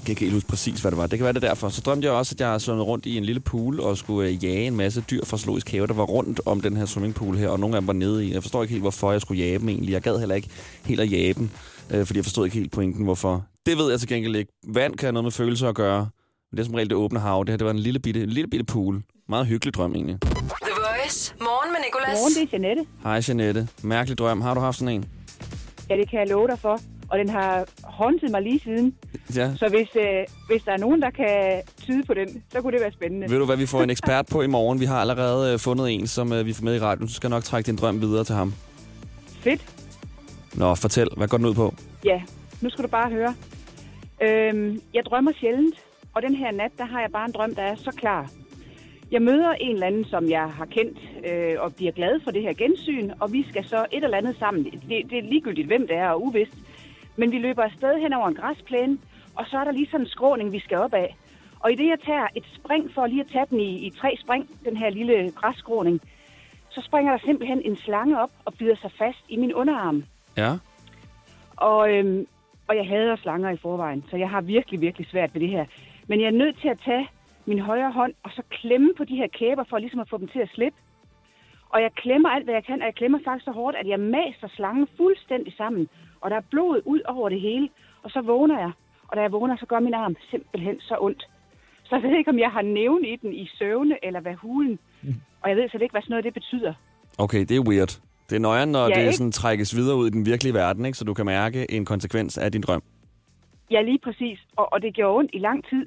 Jeg 0.00 0.04
kan 0.06 0.12
ikke 0.12 0.20
helt 0.20 0.34
huske 0.34 0.48
præcis, 0.48 0.80
hvad 0.80 0.90
det 0.90 0.98
var. 0.98 1.06
Det 1.06 1.18
kan 1.18 1.24
være 1.24 1.32
det 1.32 1.42
derfor. 1.42 1.68
Så 1.68 1.80
drømte 1.80 2.06
jeg 2.06 2.14
også, 2.14 2.34
at 2.34 2.40
jeg 2.40 2.60
svømmede 2.60 2.84
rundt 2.86 3.06
i 3.06 3.16
en 3.16 3.24
lille 3.24 3.40
pool 3.40 3.80
og 3.80 3.96
skulle 3.98 4.28
øh, 4.28 4.44
jage 4.44 4.66
en 4.66 4.76
masse 4.76 5.00
dyr 5.10 5.24
fra 5.24 5.38
Zoologisk 5.38 5.70
Have, 5.70 5.86
der 5.86 5.94
var 5.94 6.04
rundt 6.04 6.40
om 6.46 6.60
den 6.60 6.76
her 6.76 6.86
swimmingpool 6.86 7.36
her, 7.36 7.48
og 7.48 7.60
nogle 7.60 7.76
af 7.76 7.82
dem 7.82 7.86
var 7.86 7.92
nede 7.92 8.26
i. 8.26 8.32
Jeg 8.34 8.42
forstår 8.42 8.62
ikke 8.62 8.72
helt, 8.72 8.82
hvorfor 8.82 9.12
jeg 9.12 9.20
skulle 9.20 9.42
jage 9.42 9.58
dem 9.58 9.68
egentlig. 9.68 9.92
Jeg 9.92 10.02
gad 10.02 10.18
heller 10.18 10.34
ikke 10.34 10.48
helt 10.84 11.00
at 11.00 11.12
jage 11.12 11.32
dem, 11.34 11.50
øh, 11.90 12.06
fordi 12.06 12.18
jeg 12.18 12.24
forstod 12.24 12.44
ikke 12.44 12.58
helt 12.58 12.72
pointen, 12.72 13.04
hvorfor. 13.04 13.44
Det 13.66 13.78
ved 13.78 13.90
jeg 13.90 14.00
til 14.00 14.08
gengæld 14.08 14.36
ikke. 14.36 14.52
Vand 14.68 14.96
kan 14.96 15.06
have 15.06 15.12
noget 15.12 15.24
med 15.24 15.32
følelser 15.32 15.68
at 15.68 15.74
gøre. 15.74 16.08
Men 16.50 16.56
det 16.56 16.62
er 16.62 16.64
som 16.64 16.74
regel 16.74 16.88
det 16.90 16.96
åbne 16.96 17.20
hav. 17.20 17.40
Det 17.40 17.48
her 17.48 17.56
det 17.56 17.64
var 17.64 17.70
en 17.70 17.78
lille 17.78 18.00
bitte, 18.00 18.22
en 18.22 18.30
lille 18.30 18.50
bitte 18.50 18.64
pool. 18.64 19.02
Meget 19.28 19.46
hyggelig 19.46 19.74
drøm 19.74 19.94
egentlig. 19.94 20.18
The 20.20 20.30
Voice. 20.76 21.34
Morgen 21.40 21.72
med 21.72 21.80
Nicolas. 21.86 22.18
Morgen, 22.18 22.34
det 22.34 22.42
er 22.42 22.58
Janette. 22.58 22.86
Hej 23.02 23.20
Jeanette. 23.28 23.68
Mærkelig 23.82 24.18
drøm. 24.18 24.40
Har 24.40 24.54
du 24.54 24.60
haft 24.60 24.78
sådan 24.78 24.94
en? 24.94 25.04
Ja, 25.90 25.96
det 25.96 26.10
kan 26.10 26.18
jeg 26.20 26.28
love 26.28 26.48
dig 26.48 26.58
for. 26.58 26.80
Og 27.10 27.18
den 27.18 27.28
har 27.28 27.64
håndtet 27.82 28.30
mig 28.30 28.42
lige 28.42 28.60
siden. 28.60 28.94
Ja. 29.36 29.54
Så 29.56 29.68
hvis, 29.68 29.88
øh, 29.96 30.24
hvis 30.48 30.62
der 30.62 30.72
er 30.72 30.76
nogen, 30.76 31.02
der 31.02 31.10
kan 31.10 31.62
tyde 31.82 32.02
på 32.06 32.14
den, 32.14 32.42
så 32.52 32.60
kunne 32.60 32.72
det 32.72 32.80
være 32.80 32.92
spændende. 32.92 33.30
Ved 33.30 33.38
du 33.38 33.44
hvad, 33.44 33.56
vi 33.56 33.66
får 33.66 33.82
en 33.82 33.90
ekspert 33.90 34.26
på 34.32 34.42
i 34.42 34.46
morgen. 34.46 34.80
Vi 34.80 34.84
har 34.84 35.00
allerede 35.00 35.52
øh, 35.52 35.58
fundet 35.58 35.90
en, 35.90 36.06
som 36.06 36.32
øh, 36.32 36.46
vi 36.46 36.52
får 36.52 36.64
med 36.64 36.74
i 36.76 36.78
radioen. 36.78 37.08
Så 37.08 37.14
skal 37.14 37.30
nok 37.30 37.44
trække 37.44 37.66
din 37.66 37.76
drøm 37.76 38.00
videre 38.00 38.24
til 38.24 38.34
ham. 38.34 38.54
Fedt. 39.40 39.74
Nå, 40.54 40.74
fortæl. 40.74 41.08
Hvad 41.16 41.28
går 41.28 41.36
den 41.36 41.46
ud 41.46 41.54
på? 41.54 41.74
Ja, 42.04 42.22
nu 42.60 42.70
skal 42.70 42.84
du 42.84 42.88
bare 42.88 43.10
høre. 43.10 43.34
Øhm, 44.22 44.80
jeg 44.94 45.02
drømmer 45.04 45.32
sjældent, 45.40 45.74
og 46.14 46.22
den 46.22 46.34
her 46.34 46.50
nat, 46.50 46.70
der 46.78 46.84
har 46.84 47.00
jeg 47.00 47.10
bare 47.12 47.26
en 47.26 47.32
drøm, 47.32 47.54
der 47.54 47.62
er 47.62 47.74
så 47.76 47.90
klar. 47.96 48.30
Jeg 49.10 49.22
møder 49.22 49.50
en 49.50 49.74
eller 49.74 49.86
anden, 49.86 50.04
som 50.04 50.30
jeg 50.30 50.42
har 50.42 50.64
kendt, 50.64 50.98
øh, 51.28 51.54
og 51.58 51.74
bliver 51.74 51.92
glad 51.92 52.20
for 52.24 52.30
det 52.30 52.42
her 52.42 52.52
gensyn, 52.52 53.10
og 53.20 53.32
vi 53.32 53.46
skal 53.48 53.64
så 53.64 53.86
et 53.92 54.04
eller 54.04 54.16
andet 54.16 54.36
sammen. 54.38 54.64
Det, 54.64 55.10
det 55.10 55.18
er 55.18 55.22
ligegyldigt, 55.22 55.66
hvem 55.66 55.86
det 55.86 55.96
er, 55.96 56.08
og 56.08 56.22
uvist. 56.22 56.52
Men 57.20 57.32
vi 57.32 57.38
løber 57.38 57.62
afsted 57.62 58.00
hen 58.00 58.12
over 58.12 58.28
en 58.28 58.34
græsplæne, 58.34 58.98
og 59.36 59.44
så 59.46 59.58
er 59.58 59.64
der 59.64 59.72
lige 59.72 59.86
sådan 59.90 60.06
en 60.06 60.10
skråning, 60.10 60.52
vi 60.52 60.58
skal 60.58 60.78
op 60.78 60.94
af. 60.94 61.16
Og 61.60 61.72
i 61.72 61.74
det, 61.74 61.88
jeg 61.88 62.00
tager 62.06 62.26
et 62.36 62.44
spring 62.54 62.90
for 62.94 63.06
lige 63.06 63.20
at 63.20 63.30
tage 63.32 63.46
den 63.50 63.60
i, 63.60 63.86
i 63.86 63.90
tre 63.90 64.16
spring, 64.22 64.48
den 64.64 64.76
her 64.76 64.90
lille 64.90 65.30
græsskråning, 65.30 66.00
så 66.70 66.80
springer 66.80 67.12
der 67.12 67.18
simpelthen 67.24 67.62
en 67.62 67.76
slange 67.76 68.20
op 68.22 68.30
og 68.44 68.54
bider 68.54 68.76
sig 68.76 68.92
fast 68.98 69.24
i 69.28 69.36
min 69.36 69.54
underarm. 69.54 70.04
Ja. 70.36 70.52
Og, 71.56 71.92
øhm, 71.94 72.26
og 72.68 72.76
jeg 72.76 72.86
hader 72.86 73.16
slanger 73.16 73.50
i 73.50 73.56
forvejen, 73.56 74.04
så 74.10 74.16
jeg 74.16 74.30
har 74.30 74.40
virkelig, 74.40 74.80
virkelig 74.80 75.06
svært 75.06 75.34
ved 75.34 75.40
det 75.40 75.48
her. 75.48 75.64
Men 76.08 76.20
jeg 76.20 76.26
er 76.26 76.40
nødt 76.42 76.60
til 76.60 76.68
at 76.68 76.80
tage 76.84 77.08
min 77.46 77.58
højre 77.58 77.92
hånd 77.92 78.14
og 78.22 78.30
så 78.30 78.42
klemme 78.50 78.90
på 78.96 79.04
de 79.04 79.16
her 79.16 79.28
kæber 79.38 79.64
for 79.64 79.78
ligesom 79.78 80.00
at 80.00 80.08
få 80.08 80.18
dem 80.18 80.28
til 80.28 80.38
at 80.38 80.50
slippe. 80.54 80.78
Og 81.68 81.82
jeg 81.82 81.92
klemmer 81.92 82.28
alt, 82.28 82.44
hvad 82.44 82.54
jeg 82.54 82.64
kan, 82.64 82.80
og 82.80 82.86
jeg 82.86 82.94
klemmer 82.94 83.18
faktisk 83.24 83.44
så 83.44 83.50
hårdt, 83.50 83.76
at 83.76 83.88
jeg 83.88 84.00
maser 84.00 84.48
slangen 84.48 84.88
fuldstændig 84.96 85.52
sammen. 85.56 85.88
Og 86.20 86.30
der 86.30 86.36
er 86.36 86.46
blod 86.50 86.80
ud 86.84 87.00
over 87.04 87.28
det 87.28 87.40
hele, 87.40 87.68
og 88.02 88.10
så 88.10 88.20
vågner 88.20 88.58
jeg. 88.58 88.70
Og 89.08 89.16
da 89.16 89.20
jeg 89.22 89.32
vågner, 89.32 89.56
så 89.56 89.66
gør 89.66 89.80
min 89.80 89.94
arm 89.94 90.16
simpelthen 90.30 90.80
så 90.80 90.96
ondt. 91.00 91.28
Så 91.84 91.96
jeg 91.96 92.02
ved 92.02 92.18
ikke, 92.18 92.30
om 92.30 92.38
jeg 92.38 92.50
har 92.50 92.62
nævnt 92.62 93.06
i 93.06 93.16
den 93.22 93.32
i 93.32 93.50
søvne, 93.58 94.04
eller 94.04 94.20
hvad 94.20 94.34
hulen. 94.34 94.78
Og 95.42 95.48
jeg 95.48 95.56
ved 95.56 95.68
slet 95.68 95.82
ikke, 95.82 95.92
hvad 95.92 96.02
sådan 96.02 96.12
noget 96.12 96.24
det 96.24 96.34
betyder. 96.34 96.74
Okay, 97.18 97.40
det 97.40 97.56
er 97.56 97.60
weird. 97.60 98.00
Det 98.30 98.36
er 98.36 98.40
nøjeren, 98.40 98.72
når 98.72 98.88
Ja, 98.88 98.94
det 98.94 99.00
ikke? 99.00 99.12
sådan 99.16 99.32
trækkes 99.32 99.76
videre 99.76 99.96
ud 99.96 100.06
i 100.06 100.10
den 100.10 100.26
virkelige 100.26 100.54
verden, 100.54 100.84
ikke? 100.84 100.98
så 100.98 101.04
du 101.04 101.14
kan 101.14 101.26
mærke 101.26 101.70
en 101.70 101.84
konsekvens 101.84 102.38
af 102.38 102.52
din 102.52 102.60
drøm. 102.60 102.82
Ja, 103.70 103.82
lige 103.82 103.98
præcis. 103.98 104.38
Og, 104.56 104.72
og 104.72 104.82
det 104.82 104.94
gjorde 104.94 105.16
ondt 105.18 105.30
i 105.34 105.38
lang 105.38 105.64
tid. 105.68 105.86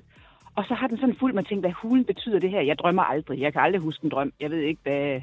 Og 0.55 0.63
så 0.67 0.73
har 0.73 0.87
den 0.87 0.97
sådan 0.97 1.15
fuldt, 1.19 1.35
man 1.35 1.45
tænker, 1.45 1.61
hvad 1.61 1.71
hulen 1.71 2.05
betyder 2.05 2.39
det 2.39 2.49
her? 2.49 2.61
Jeg 2.61 2.77
drømmer 2.79 3.03
aldrig. 3.03 3.39
Jeg 3.39 3.53
kan 3.53 3.61
aldrig 3.61 3.81
huske 3.81 4.03
en 4.05 4.11
drøm. 4.11 4.33
Jeg 4.39 4.51
ved 4.51 4.59
ikke, 4.59 4.81
hvad... 4.83 5.21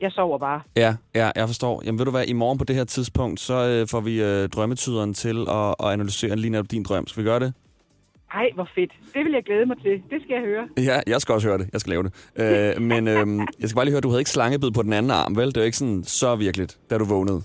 Jeg 0.00 0.12
sover 0.12 0.38
bare. 0.38 0.60
Ja, 0.76 0.94
ja, 1.14 1.30
jeg 1.36 1.46
forstår. 1.48 1.82
Jamen 1.84 1.98
ved 1.98 2.04
du 2.04 2.10
hvad, 2.10 2.24
i 2.26 2.32
morgen 2.32 2.58
på 2.58 2.64
det 2.64 2.76
her 2.76 2.84
tidspunkt, 2.84 3.40
så 3.40 3.54
øh, 3.68 3.88
får 3.88 4.00
vi 4.00 4.22
øh, 4.22 4.48
drømmetyderen 4.48 5.14
til 5.14 5.46
at, 5.48 5.74
at 5.80 5.86
analysere 5.92 6.36
lige 6.36 6.50
netop 6.50 6.70
din 6.70 6.82
drøm. 6.82 7.06
Skal 7.06 7.22
vi 7.24 7.28
gøre 7.28 7.40
det? 7.40 7.54
Ej, 8.34 8.50
hvor 8.54 8.68
fedt. 8.74 8.92
Det 9.14 9.24
vil 9.24 9.32
jeg 9.32 9.42
glæde 9.46 9.66
mig 9.66 9.76
til. 9.82 9.92
Det 10.10 10.22
skal 10.24 10.34
jeg 10.34 10.42
høre. 10.42 10.68
Ja, 10.84 11.00
jeg 11.06 11.20
skal 11.20 11.32
også 11.34 11.48
høre 11.48 11.58
det. 11.58 11.68
Jeg 11.72 11.80
skal 11.80 11.90
lave 11.90 12.02
det. 12.02 12.12
Øh, 12.76 12.82
men 12.90 13.08
øh, 13.08 13.46
jeg 13.60 13.68
skal 13.68 13.74
bare 13.74 13.84
lige 13.84 13.92
høre, 13.92 14.00
du 14.00 14.08
havde 14.08 14.20
ikke 14.20 14.30
slangebid 14.30 14.70
på 14.70 14.82
den 14.82 14.92
anden 14.92 15.10
arm, 15.10 15.36
vel? 15.36 15.46
Det 15.46 15.56
var 15.56 15.64
ikke 15.64 15.76
sådan 15.76 16.04
så 16.04 16.36
virkeligt, 16.36 16.78
da 16.90 16.98
du 16.98 17.04
vågnede. 17.04 17.42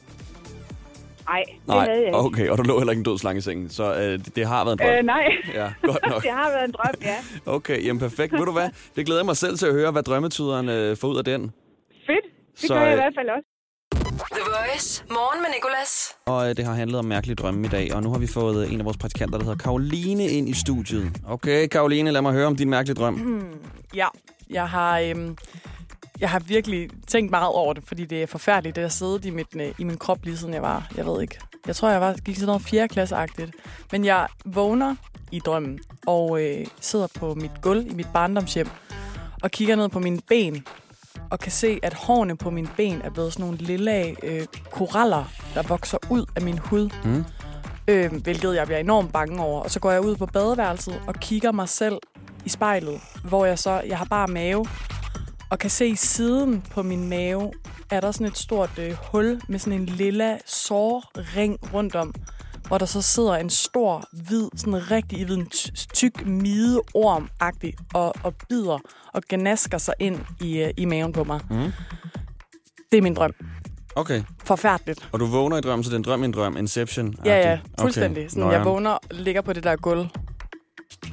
Ej, 1.30 1.44
det 1.66 1.74
havde 1.74 1.90
jeg 1.92 2.06
ikke. 2.06 2.16
okay, 2.18 2.50
og 2.50 2.58
du 2.58 2.64
lå 2.64 2.78
heller 2.78 2.92
ikke 2.92 3.00
en 3.00 3.06
død 3.06 3.18
slange 3.18 3.38
i 3.38 3.42
sengen, 3.42 3.70
så 3.70 3.94
øh, 3.96 4.02
det, 4.02 4.36
det 4.36 4.48
har 4.48 4.64
været 4.66 4.74
en 4.82 4.88
drøm. 4.88 4.98
Øh, 4.98 5.04
nej. 5.06 5.24
Ja, 5.54 5.72
godt 5.82 6.00
nok. 6.12 6.22
det 6.24 6.32
har 6.32 6.50
været 6.50 6.66
en 6.66 6.72
drøm, 6.72 6.94
ja. 7.02 7.16
Okay, 7.56 7.86
jamen 7.86 8.00
perfekt. 8.00 8.34
Ved 8.34 8.46
du 8.46 8.52
hvad? 8.52 8.70
Det 8.96 9.06
glæder 9.06 9.22
jeg 9.22 9.26
mig 9.26 9.38
selv 9.38 9.58
til 9.58 9.66
at 9.66 9.74
høre, 9.74 9.92
hvad 9.92 10.04
drømmetyderen 10.04 10.70
øh, 10.70 10.98
får 10.98 11.08
ud 11.08 11.18
af 11.18 11.26
den. 11.26 11.52
Fedt. 12.06 12.26
Det 12.62 12.68
Så, 12.68 12.74
gør 12.74 12.82
jeg 12.82 12.90
i 12.90 12.94
øh, 12.94 12.98
hvert 12.98 13.14
fald 13.18 13.30
også. 13.30 13.48
The 14.32 14.44
Voice. 14.46 15.04
Morgen 15.10 15.42
med 15.42 15.50
Nicolas. 15.56 16.16
Og 16.26 16.50
øh, 16.50 16.56
det 16.58 16.66
har 16.66 16.74
handlet 16.74 17.00
om 17.00 17.06
mærkelige 17.06 17.36
drømme 17.36 17.66
i 17.66 17.70
dag, 17.70 17.94
og 17.94 18.04
nu 18.04 18.12
har 18.12 18.20
vi 18.20 18.28
fået 18.28 18.72
en 18.72 18.80
af 18.80 18.86
vores 18.86 18.98
praktikanter, 18.98 19.38
der 19.38 19.46
hedder 19.46 19.58
Karoline, 19.58 20.24
ind 20.28 20.50
i 20.50 20.54
studiet. 20.54 21.12
Okay, 21.28 21.68
Karoline, 21.68 22.12
lad 22.12 22.22
mig 22.22 22.34
høre 22.34 22.48
om 22.48 22.56
din 22.56 22.70
mærkelige 22.70 22.96
drøm. 22.96 23.44
Ja, 23.96 24.08
jeg 24.50 24.70
har, 24.70 25.00
øhm, 25.00 25.38
jeg 26.20 26.30
har 26.30 26.40
virkelig 26.40 26.90
tænkt 27.08 27.32
meget 27.32 27.48
over 27.48 27.74
det, 27.74 27.84
fordi 27.88 28.06
det 28.06 28.24
er 28.24 28.28
forfærdeligt, 28.28 28.76
det 28.76 28.82
har 28.82 28.90
siddet 28.90 29.26
i, 29.26 29.30
mit, 29.30 29.48
øh, 29.56 29.74
i 29.78 29.84
min 29.84 29.98
krop 29.98 30.26
lige 30.26 30.38
siden 30.38 30.54
jeg 30.54 30.62
var, 30.62 30.88
jeg 30.98 31.06
ved 31.06 31.22
ikke. 31.22 31.40
Jeg 31.68 31.76
tror, 31.76 31.90
jeg 31.90 32.02
var, 32.02 32.14
gik 32.26 32.36
sådan 32.36 32.48
noget 32.48 32.62
4. 32.62 32.88
klasseagtigt. 32.88 33.52
Men 33.92 34.06
jeg 34.06 34.28
vågner 34.46 34.96
i 35.32 35.40
drømmen 35.40 35.80
og 36.08 36.44
øh, 36.44 36.66
sidder 36.82 37.08
på 37.20 37.34
mit 37.34 37.52
gulv 37.62 37.88
i 37.92 37.94
mit 37.94 38.08
barndomshjem 38.14 38.70
og 39.44 39.52
kigger 39.52 39.76
ned 39.76 39.90
på 39.90 40.00
mine 40.00 40.20
ben 40.28 40.66
og 41.32 41.40
kan 41.40 41.52
se, 41.52 41.80
at 41.84 41.94
hårene 41.94 42.38
på 42.38 42.50
mine 42.50 42.70
ben 42.78 43.02
er 43.04 43.10
blevet 43.10 43.34
sådan 43.34 43.46
nogle 43.46 43.58
lille 43.58 44.16
øh, 44.24 44.46
koraller, 44.72 45.24
der 45.54 45.64
vokser 45.64 45.98
ud 46.10 46.26
af 46.36 46.42
min 46.42 46.58
hud. 46.58 46.90
Mm. 47.04 47.26
Øh, 47.88 48.14
hvilket 48.24 48.56
jeg 48.56 48.66
bliver 48.66 48.80
enormt 48.80 49.14
bange 49.14 49.44
over. 49.44 49.62
Og 49.62 49.72
så 49.72 49.80
går 49.80 49.92
jeg 49.92 50.02
ud 50.02 50.16
på 50.16 50.26
badeværelset 50.26 51.02
og 51.08 51.16
kigger 51.16 51.52
mig 51.52 51.70
selv 51.70 51.98
i 52.46 52.50
spejlet, 52.50 53.02
hvor 53.24 53.46
jeg 53.46 53.60
så, 53.60 53.82
jeg 53.88 53.98
har 53.98 54.06
bare 54.06 54.28
mave, 54.28 54.66
og 55.50 55.60
kan 55.60 55.70
se 55.70 55.88
i 55.88 55.96
siden 55.96 56.64
på 56.72 56.84
min 56.84 57.10
mave, 57.10 57.52
er 57.92 58.00
der 58.00 58.12
sådan 58.12 58.28
et 58.28 58.38
stort 58.38 58.80
øh, 58.80 58.94
hul 59.12 59.42
med 59.48 59.60
sådan 59.60 59.80
en 59.80 59.86
lilla 59.86 60.38
sårring 60.46 61.74
rundt 61.74 61.96
om, 61.96 62.14
hvor 62.68 62.78
der 62.78 62.86
så 62.86 63.02
sidder 63.02 63.36
en 63.36 63.50
stor, 63.50 64.04
hvid, 64.14 64.50
sådan 64.56 64.92
rigtig 64.92 65.26
hvid, 65.26 65.46
tyk 65.94 66.22
mideorm-agtig, 66.26 67.74
og, 67.94 68.14
og 68.24 68.34
bider 68.50 68.80
og 69.14 69.24
gnasker 69.30 69.78
sig 69.78 69.94
ind 70.00 70.20
i, 70.42 70.58
øh, 70.58 70.74
i 70.78 70.86
maven 70.86 71.14
på 71.14 71.24
mig. 71.24 71.40
Mm. 71.50 71.72
Det 72.92 72.98
er 72.98 73.02
min 73.02 73.14
drøm. 73.14 73.32
Okay, 73.96 74.24
Forfærdeligt. 74.44 75.10
og 75.12 75.20
du 75.20 75.26
vågner 75.26 75.58
i 75.58 75.62
drøm, 75.62 75.84
så 75.84 75.90
det 75.90 75.94
er 75.94 75.98
en 75.98 76.04
drøm 76.04 76.22
i 76.24 76.26
en 76.26 76.34
drøm. 76.34 76.58
Inception. 76.58 77.16
Ja, 77.26 77.50
ja, 77.50 77.60
fuldstændig. 77.80 78.22
Okay. 78.22 78.30
Sådan, 78.30 78.52
jeg 78.52 78.66
vågner, 78.66 78.98
ligger 79.12 79.42
på 79.42 79.54
det 79.54 79.64
der 79.64 79.76
gulv. 79.76 80.08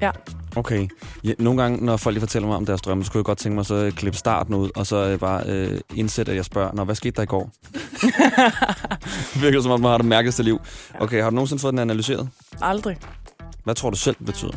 Ja. 0.01 0.11
Okay. 0.57 0.89
Ja, 1.25 1.33
nogle 1.39 1.63
gange, 1.63 1.85
når 1.85 1.97
folk 1.97 2.15
lige 2.15 2.21
fortæller 2.21 2.49
mig 2.49 2.57
om 2.57 2.67
deres 2.67 2.81
drømme, 2.81 3.05
så 3.05 3.13
kunne 3.13 3.19
jeg 3.19 3.25
godt 3.25 3.39
tænke 3.39 3.57
mig 3.57 3.67
så 3.67 3.75
at 3.75 3.95
klippe 3.95 4.19
starten 4.19 4.55
ud, 4.55 4.71
og 4.77 4.87
så 4.87 4.97
øh, 4.97 5.19
bare 5.19 5.43
øh, 5.47 5.81
indsætte, 5.95 6.33
at 6.33 6.37
jeg 6.37 6.45
spørger, 6.45 6.73
Nå, 6.73 6.85
hvad 6.85 6.95
skete 6.95 7.17
der 7.17 7.23
i 7.23 7.27
går? 7.27 7.51
Virker 9.43 9.61
som 9.61 9.71
om, 9.71 9.81
man 9.81 9.91
har 9.91 9.99
det 9.99 10.07
mærkeligste 10.07 10.43
liv. 10.43 10.61
Okay, 11.01 11.23
har 11.23 11.31
du 11.31 11.35
nogensinde 11.35 11.61
fået 11.61 11.73
den 11.73 11.79
analyseret? 11.79 12.29
Aldrig. 12.61 12.97
Hvad 13.65 13.75
tror 13.75 13.91
du 13.91 13.97
selv, 13.97 14.17
betyder? 14.27 14.53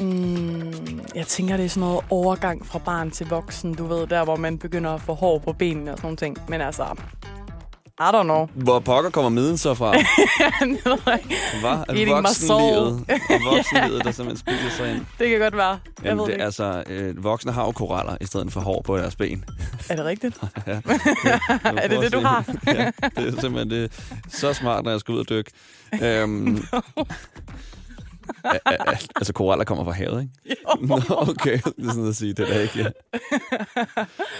Mm, 0.00 1.00
jeg 1.14 1.26
tænker, 1.26 1.56
det 1.56 1.64
er 1.64 1.68
sådan 1.68 1.80
noget 1.80 2.04
overgang 2.10 2.66
fra 2.66 2.78
barn 2.78 3.10
til 3.10 3.26
voksen, 3.28 3.74
du 3.74 3.86
ved, 3.86 4.06
der 4.06 4.24
hvor 4.24 4.36
man 4.36 4.58
begynder 4.58 4.90
at 4.90 5.00
få 5.00 5.14
hår 5.14 5.38
på 5.38 5.52
benene 5.52 5.92
og 5.92 5.98
sådan 5.98 6.06
nogle 6.06 6.16
ting. 6.16 6.36
Men 6.48 6.60
altså, 6.60 6.84
I 7.98 8.02
don't 8.12 8.22
know. 8.22 8.46
Hvor 8.54 8.78
pokker 8.78 9.10
kommer 9.10 9.28
miden 9.28 9.58
så 9.58 9.74
fra? 9.74 9.90
Hvad? 11.60 11.70
Er 11.70 11.84
Eating 11.88 12.10
voksenlivet, 12.16 13.04
og 13.30 13.40
voksenlivet, 13.56 14.04
der 14.04 14.10
simpelthen 14.12 14.36
spiser 14.36 14.70
sig 14.76 14.90
ind? 14.94 15.06
det 15.18 15.28
kan 15.30 15.38
godt 15.38 15.56
være. 15.56 15.68
Jeg 15.68 15.78
Jamen, 16.04 16.18
ved 16.18 16.26
det, 16.26 16.32
ikke. 16.32 16.44
altså, 16.44 16.84
øh, 16.86 17.24
voksne 17.24 17.52
har 17.52 17.64
jo 17.64 17.70
koraller 17.72 18.16
i 18.20 18.26
stedet 18.26 18.52
for 18.52 18.60
hår 18.60 18.82
på 18.82 18.96
deres 18.98 19.16
ben. 19.16 19.44
Er 19.88 19.96
det 19.96 20.04
rigtigt? 20.04 20.40
ja. 20.66 20.72
Er 21.82 21.88
det 21.88 22.00
det, 22.02 22.12
du 22.12 22.20
har? 22.20 22.44
ja, 22.66 22.90
det 23.16 23.34
er 23.36 23.40
simpelthen 23.40 23.70
det 23.70 23.84
er 23.84 23.88
så 24.28 24.52
smart, 24.52 24.84
når 24.84 24.90
jeg 24.90 25.00
skal 25.00 25.12
ud 25.14 25.18
og 25.18 25.28
dykke. 25.28 25.50
Øhm, 26.02 26.64
altså, 29.16 29.32
koraller 29.32 29.64
kommer 29.64 29.84
fra 29.84 29.92
havet, 29.92 30.22
ikke? 30.22 30.62
Nå, 30.88 31.00
okay. 31.08 31.58
Det 31.58 31.86
er 31.86 31.90
sådan 31.90 32.08
at 32.08 32.16
sige, 32.16 32.32
det 32.32 32.56
er 32.56 32.60
ikke. 32.60 32.78
Ja. 32.78 32.88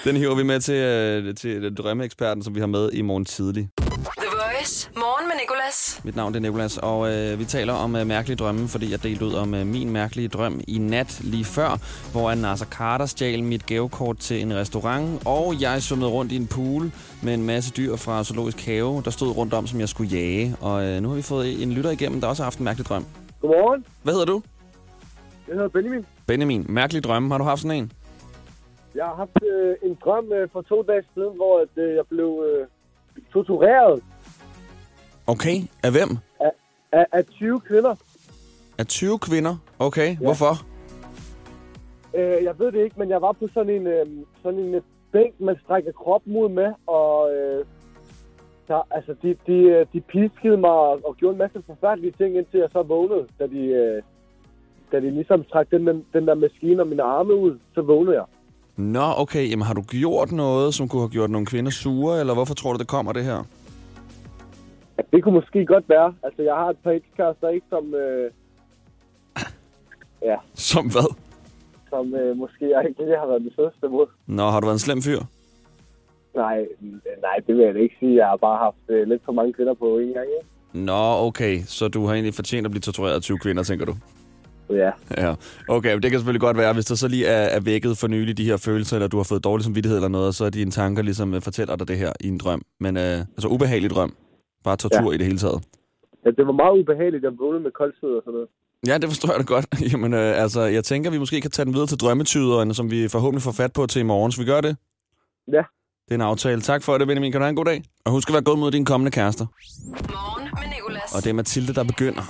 Den 0.05 0.17
hiver 0.17 0.35
vi 0.35 0.43
med 0.43 0.61
til, 0.61 0.75
øh, 0.75 1.35
til 1.35 1.75
drømmeeksperten, 1.77 2.43
som 2.43 2.55
vi 2.55 2.61
har 2.61 2.67
med 2.67 2.91
i 2.93 3.03
morgen 3.03 3.25
tidlig. 3.25 3.69
The 3.79 4.27
Voice. 4.61 4.91
Morgen 4.97 5.29
med 5.29 5.37
Nicolas. 5.41 6.01
Mit 6.05 6.17
navn 6.17 6.35
er 6.35 6.41
Nicolas, 6.41 6.79
og 6.79 7.13
øh, 7.13 7.39
vi 7.39 7.45
taler 7.45 7.73
om 7.73 7.97
øh, 7.97 8.07
mærkelige 8.07 8.37
drømme, 8.37 8.69
fordi 8.69 8.91
jeg 8.91 9.03
delte 9.03 9.25
ud 9.25 9.35
om 9.35 9.55
øh, 9.55 9.67
min 9.67 9.91
mærkelige 9.91 10.29
drøm 10.29 10.61
i 10.69 10.79
nat 10.79 11.21
lige 11.21 11.45
før, 11.45 11.79
hvor 12.13 12.35
Nasser 12.35 12.67
Carter 12.67 13.07
stjal 13.07 13.43
mit 13.43 13.67
gavekort 13.67 14.19
til 14.19 14.43
en 14.43 14.55
restaurant, 14.55 15.23
og 15.25 15.61
jeg 15.61 15.83
svømmede 15.83 16.11
rundt 16.11 16.33
i 16.33 16.37
en 16.37 16.47
pool 16.47 16.93
med 17.23 17.35
en 17.35 17.43
masse 17.43 17.71
dyr 17.77 17.97
fra 17.97 18.25
Zoologisk 18.25 18.67
Have, 18.67 19.03
der 19.05 19.11
stod 19.11 19.37
rundt 19.37 19.55
om, 19.55 19.67
som 19.67 19.81
jeg 19.81 19.89
skulle 19.89 20.17
jage. 20.17 20.57
Og 20.61 20.85
øh, 20.85 21.03
nu 21.03 21.09
har 21.09 21.17
vi 21.17 21.23
fået 21.23 21.63
en 21.63 21.73
lytter 21.73 21.91
igennem, 21.91 22.21
der 22.21 22.29
også 22.29 22.43
har 22.43 22.47
haft 22.47 22.59
en 22.59 22.65
mærkelig 22.65 22.87
drøm. 22.87 23.07
Godmorgen. 23.41 23.87
Hvad 24.03 24.13
hedder 24.13 24.27
du? 24.27 24.43
Jeg 25.49 25.55
hedder 25.55 25.69
Benjamin. 25.69 26.07
Benjamin. 26.27 26.67
Mærkelig 26.69 27.05
drømme. 27.05 27.31
Har 27.31 27.39
du 27.39 27.45
haft 27.45 27.61
sådan 27.61 27.77
en? 27.77 27.93
Jeg 28.95 29.05
har 29.05 29.15
haft 29.15 29.39
øh, 29.53 29.77
en 29.83 29.99
drøm 30.05 30.33
øh, 30.33 30.49
for 30.53 30.63
to 30.63 30.83
dage 30.83 31.03
siden, 31.15 31.37
hvor 31.37 31.61
at, 31.61 31.83
øh, 31.83 31.95
jeg 31.95 32.05
blev 32.09 32.45
øh, 32.49 32.67
tortureret 33.33 34.03
Okay. 35.27 35.57
Af 35.83 35.91
hvem? 35.93 36.19
af, 36.93 37.07
af 37.13 37.25
20 37.25 37.61
kvinder. 37.61 37.95
Af 38.79 38.87
20 38.87 39.19
kvinder? 39.19 39.57
Okay. 39.79 40.09
Ja. 40.11 40.17
Hvorfor? 40.17 40.55
Øh, 42.15 42.45
jeg 42.45 42.59
ved 42.59 42.73
det 42.73 42.85
ikke, 42.85 42.99
men 42.99 43.09
jeg 43.09 43.23
var 43.23 43.33
på 43.33 43.49
sådan 43.55 43.71
en, 43.71 43.87
øh, 43.87 44.07
sådan 44.43 44.59
en 44.59 44.83
bænk, 45.13 45.41
man 45.41 45.57
strækker 45.65 45.93
kroppen 45.93 46.37
ud 46.37 46.49
med, 46.49 46.73
og 46.87 47.35
øh, 47.35 47.65
der, 48.71 48.81
altså, 48.91 49.13
de, 49.23 49.29
de, 49.47 49.59
øh, 49.75 49.87
de 49.93 50.01
piskede 50.01 50.57
mig 50.57 50.71
og, 50.71 51.15
gjorde 51.19 51.33
en 51.33 51.39
masse 51.39 51.63
forfærdelige 51.67 52.15
ting, 52.19 52.37
indtil 52.37 52.61
jeg 52.61 52.69
så 52.73 52.83
vågnede, 52.83 53.27
da 53.39 53.47
de, 53.47 53.63
øh, 53.83 54.03
da 54.93 54.97
de 55.01 55.11
ligesom 55.11 55.45
trak 55.53 55.71
den, 55.71 55.87
den, 56.15 56.27
der 56.29 56.35
maskine 56.35 56.83
og 56.83 56.89
mine 56.89 57.03
arme 57.03 57.35
ud, 57.35 57.59
så 57.75 57.81
vågnede 57.83 58.17
jeg. 58.17 58.25
Nå, 58.77 59.07
okay. 59.17 59.51
Jamen, 59.51 59.67
har 59.67 59.75
du 59.75 59.83
gjort 59.83 60.33
noget, 60.33 60.75
som 60.75 60.89
kunne 60.89 61.03
have 61.03 61.17
gjort 61.19 61.31
nogle 61.31 61.47
kvinder 61.47 61.71
sure, 61.71 62.21
eller 62.21 62.35
hvorfor 62.35 62.55
tror 62.55 62.73
du, 62.73 62.79
det 62.79 62.89
kommer, 62.89 63.13
det 63.13 63.25
her? 63.25 63.39
Det 65.13 65.23
kunne 65.23 65.35
måske 65.35 65.67
godt 65.67 65.89
være. 65.89 66.15
Altså, 66.23 66.43
jeg 66.43 66.55
har 66.55 66.69
et 66.71 66.79
par 66.85 66.91
ekskærester, 66.91 67.49
ikke, 67.49 67.67
som, 67.71 67.95
øh, 67.95 68.31
Som 70.55 70.91
hvad? 70.91 71.15
som 71.89 72.15
øh, 72.15 72.37
måske 72.37 72.71
jeg 72.71 72.89
ikke 72.89 73.05
lige 73.05 73.19
har 73.19 73.27
været 73.27 73.43
den 73.43 73.53
sødeste 73.57 73.89
mod. 73.89 74.07
Nå, 74.27 74.43
har 74.43 74.61
du 74.61 74.67
været 74.67 74.75
en 74.75 74.87
slem 74.87 75.03
fyr? 75.03 75.21
Nej, 76.35 76.67
nej, 77.27 77.37
det 77.47 77.57
vil 77.57 77.65
jeg 77.65 77.83
ikke 77.83 77.97
sige. 78.01 78.17
Jeg 78.17 78.27
har 78.27 78.37
bare 78.37 78.59
haft 78.59 78.85
øh, 78.89 79.09
lidt 79.09 79.23
for 79.25 79.33
mange 79.33 79.53
kvinder 79.53 79.75
på 79.75 79.99
en 79.99 80.13
gang, 80.13 80.27
ikke? 80.39 80.49
Nå, 80.73 81.27
okay. 81.27 81.59
Så 81.67 81.89
du 81.89 82.07
har 82.07 82.13
egentlig 82.15 82.35
fortjent 82.35 82.65
at 82.65 82.71
blive 82.71 82.81
tortureret 82.81 83.15
af 83.15 83.23
20 83.23 83.39
kvinder, 83.39 83.63
tænker 83.63 83.87
du? 83.87 83.95
Ja. 84.71 84.91
Ja. 85.17 85.35
Okay, 85.69 85.93
men 85.93 86.03
det 86.03 86.11
kan 86.11 86.21
selvfølgelig 86.21 86.41
godt 86.41 86.57
være, 86.57 86.73
hvis 86.73 86.85
der 86.85 86.95
så 86.95 87.09
lige 87.09 87.27
er, 87.27 87.43
er 87.57 87.61
vækket 87.61 87.99
for 87.99 88.09
nylig 88.09 88.39
de 88.39 88.45
her 88.45 88.57
følelser, 88.57 88.97
eller 88.97 89.09
du 89.09 89.17
har 89.17 89.25
fået 89.25 89.45
dårlig 89.45 89.65
samvittighed 89.65 89.97
eller 89.99 90.09
noget, 90.09 90.35
så 90.35 90.45
er 90.45 90.51
dine 90.51 90.71
tanker 90.71 91.03
ligesom 91.03 91.35
øh, 91.35 91.41
fortæller 91.41 91.77
dig 91.77 91.89
det 91.89 91.99
her 91.99 92.13
i 92.21 92.29
en 92.29 92.39
drøm. 92.39 92.63
Men 92.81 92.97
øh, 92.97 93.19
altså 93.37 93.49
ubehagelig 93.49 93.91
drøm. 93.91 94.15
Bare 94.65 94.77
tortur 94.77 95.11
ja. 95.11 95.15
I 95.15 95.19
det 95.19 95.27
hele 95.27 95.39
taget. 95.39 95.63
Ja, 96.25 96.31
det 96.31 96.47
var 96.47 96.53
meget 96.53 96.79
ubehageligt. 96.81 97.25
Jeg 97.25 97.33
vågnede 97.39 97.63
med 97.63 97.71
koldsved 97.71 98.11
og 98.11 98.23
sådan 98.25 98.33
noget. 98.33 98.49
Ja, 98.89 98.99
det 98.99 99.09
forstår 99.09 99.29
jeg 99.33 99.39
da 99.39 99.45
godt. 99.55 99.67
Jamen, 99.93 100.15
øh, 100.15 100.43
altså, 100.43 100.61
jeg 100.61 100.85
tænker, 100.85 101.11
vi 101.11 101.19
måske 101.19 101.41
kan 101.41 101.51
tage 101.51 101.67
den 101.67 101.75
videre 101.75 101.87
til 101.87 101.99
drømmetyderne, 101.99 102.75
som 102.75 102.91
vi 102.91 103.09
forhåbentlig 103.09 103.43
får 103.43 103.53
fat 103.53 103.73
på 103.73 103.87
til 103.87 104.01
i 104.01 104.03
morgen. 104.13 104.33
Så 104.33 104.41
vi 104.41 104.47
gør 104.47 104.61
det? 104.61 104.77
Ja. 105.53 105.63
Det 106.11 106.15
er 106.15 106.19
en 106.19 106.29
aftale. 106.29 106.61
Tak 106.61 106.83
for 106.83 106.99
det, 106.99 107.07
Benjamin. 107.07 107.33
Kan 107.33 107.41
du 107.41 107.45
have 107.45 107.51
en 107.51 107.57
god 107.57 107.65
dag? 107.65 107.83
Og 108.05 108.13
husk 108.13 108.29
at 108.29 108.33
være 108.33 108.43
god 108.43 108.57
mod 108.57 108.71
dine 108.71 108.85
kommende 108.85 109.11
kærester. 109.11 109.47
Morgen 110.09 110.49
med 110.61 110.69
Nicolas. 110.77 111.15
Og 111.15 111.25
det 111.25 111.31
er 111.31 111.35
Mathilde, 111.35 111.75
der 111.75 111.85
begynder. 111.85 112.23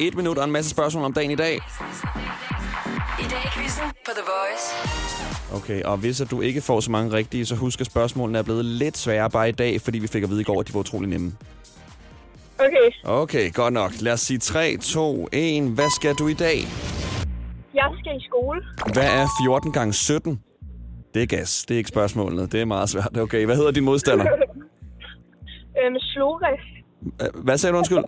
Et 0.00 0.14
minut 0.14 0.38
og 0.38 0.44
en 0.44 0.50
masse 0.52 0.70
spørgsmål 0.70 1.04
om 1.04 1.12
dagen 1.12 1.30
i 1.30 1.34
dag. 1.34 1.54
I 3.20 3.22
dag 3.30 3.42
i 3.44 3.48
quizzen 3.58 3.84
på 3.84 4.10
The 4.14 4.24
Voice. 4.32 4.66
Okay, 5.54 5.82
og 5.82 5.96
hvis 5.96 6.20
at 6.20 6.30
du 6.30 6.40
ikke 6.40 6.60
får 6.60 6.80
så 6.80 6.90
mange 6.90 7.12
rigtige, 7.12 7.46
så 7.46 7.54
husk, 7.54 7.80
at 7.80 7.86
spørgsmålene 7.86 8.38
er 8.38 8.42
blevet 8.42 8.64
lidt 8.64 8.98
sværere 8.98 9.30
bare 9.30 9.48
i 9.48 9.52
dag, 9.52 9.80
fordi 9.80 9.98
vi 9.98 10.06
fik 10.06 10.22
at 10.22 10.30
vide 10.30 10.40
i 10.40 10.44
går, 10.44 10.60
at 10.60 10.68
de 10.68 10.74
var 10.74 10.80
utrolig 10.80 11.08
nemme. 11.08 11.32
Okay, 12.58 12.90
Okay, 13.04 13.52
godt 13.52 13.74
nok. 13.74 13.92
Lad 14.00 14.12
os 14.12 14.20
sige 14.20 14.38
3, 14.38 14.76
2, 14.76 15.28
1. 15.32 15.62
Hvad 15.62 15.90
skal 15.96 16.14
du 16.14 16.28
i 16.28 16.34
dag? 16.34 16.56
jeg 17.74 17.90
skal 18.00 18.16
i 18.16 18.24
skole. 18.28 18.62
Hvad 18.92 19.10
er 19.20 19.26
14 19.44 19.72
gange 19.72 19.92
17? 19.92 20.40
Det 21.14 21.22
er 21.22 21.26
gas. 21.26 21.64
Det 21.68 21.74
er 21.74 21.78
ikke 21.78 21.88
spørgsmålet. 21.88 22.52
Det 22.52 22.60
er 22.60 22.64
meget 22.64 22.88
svært. 22.88 23.16
Okay, 23.18 23.44
hvad 23.46 23.56
hedder 23.56 23.70
din 23.70 23.84
modstander? 23.84 24.26
Øhm, 25.84 25.96
Slores. 25.98 26.60
Øh, 27.22 27.44
Hvad 27.44 27.58
sagde 27.58 27.72
du, 27.72 27.78
undskyld? 27.78 27.98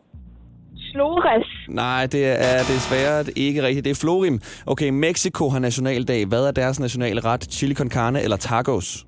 Slores. 0.76 1.46
Nej, 1.68 2.06
det 2.06 2.26
er 2.26 2.58
desværre 2.58 3.24
ikke 3.36 3.62
rigtigt. 3.62 3.84
Det 3.84 3.90
er 3.90 3.94
Florim. 3.94 4.40
Okay, 4.66 4.88
Mexico 4.88 5.48
har 5.48 5.58
nationaldag. 5.58 6.26
Hvad 6.26 6.46
er 6.46 6.50
deres 6.50 6.80
nationale 6.80 7.20
ret? 7.20 7.42
Chili 7.44 7.74
con 7.74 7.90
carne 7.90 8.22
eller 8.22 8.36
tacos? 8.36 9.06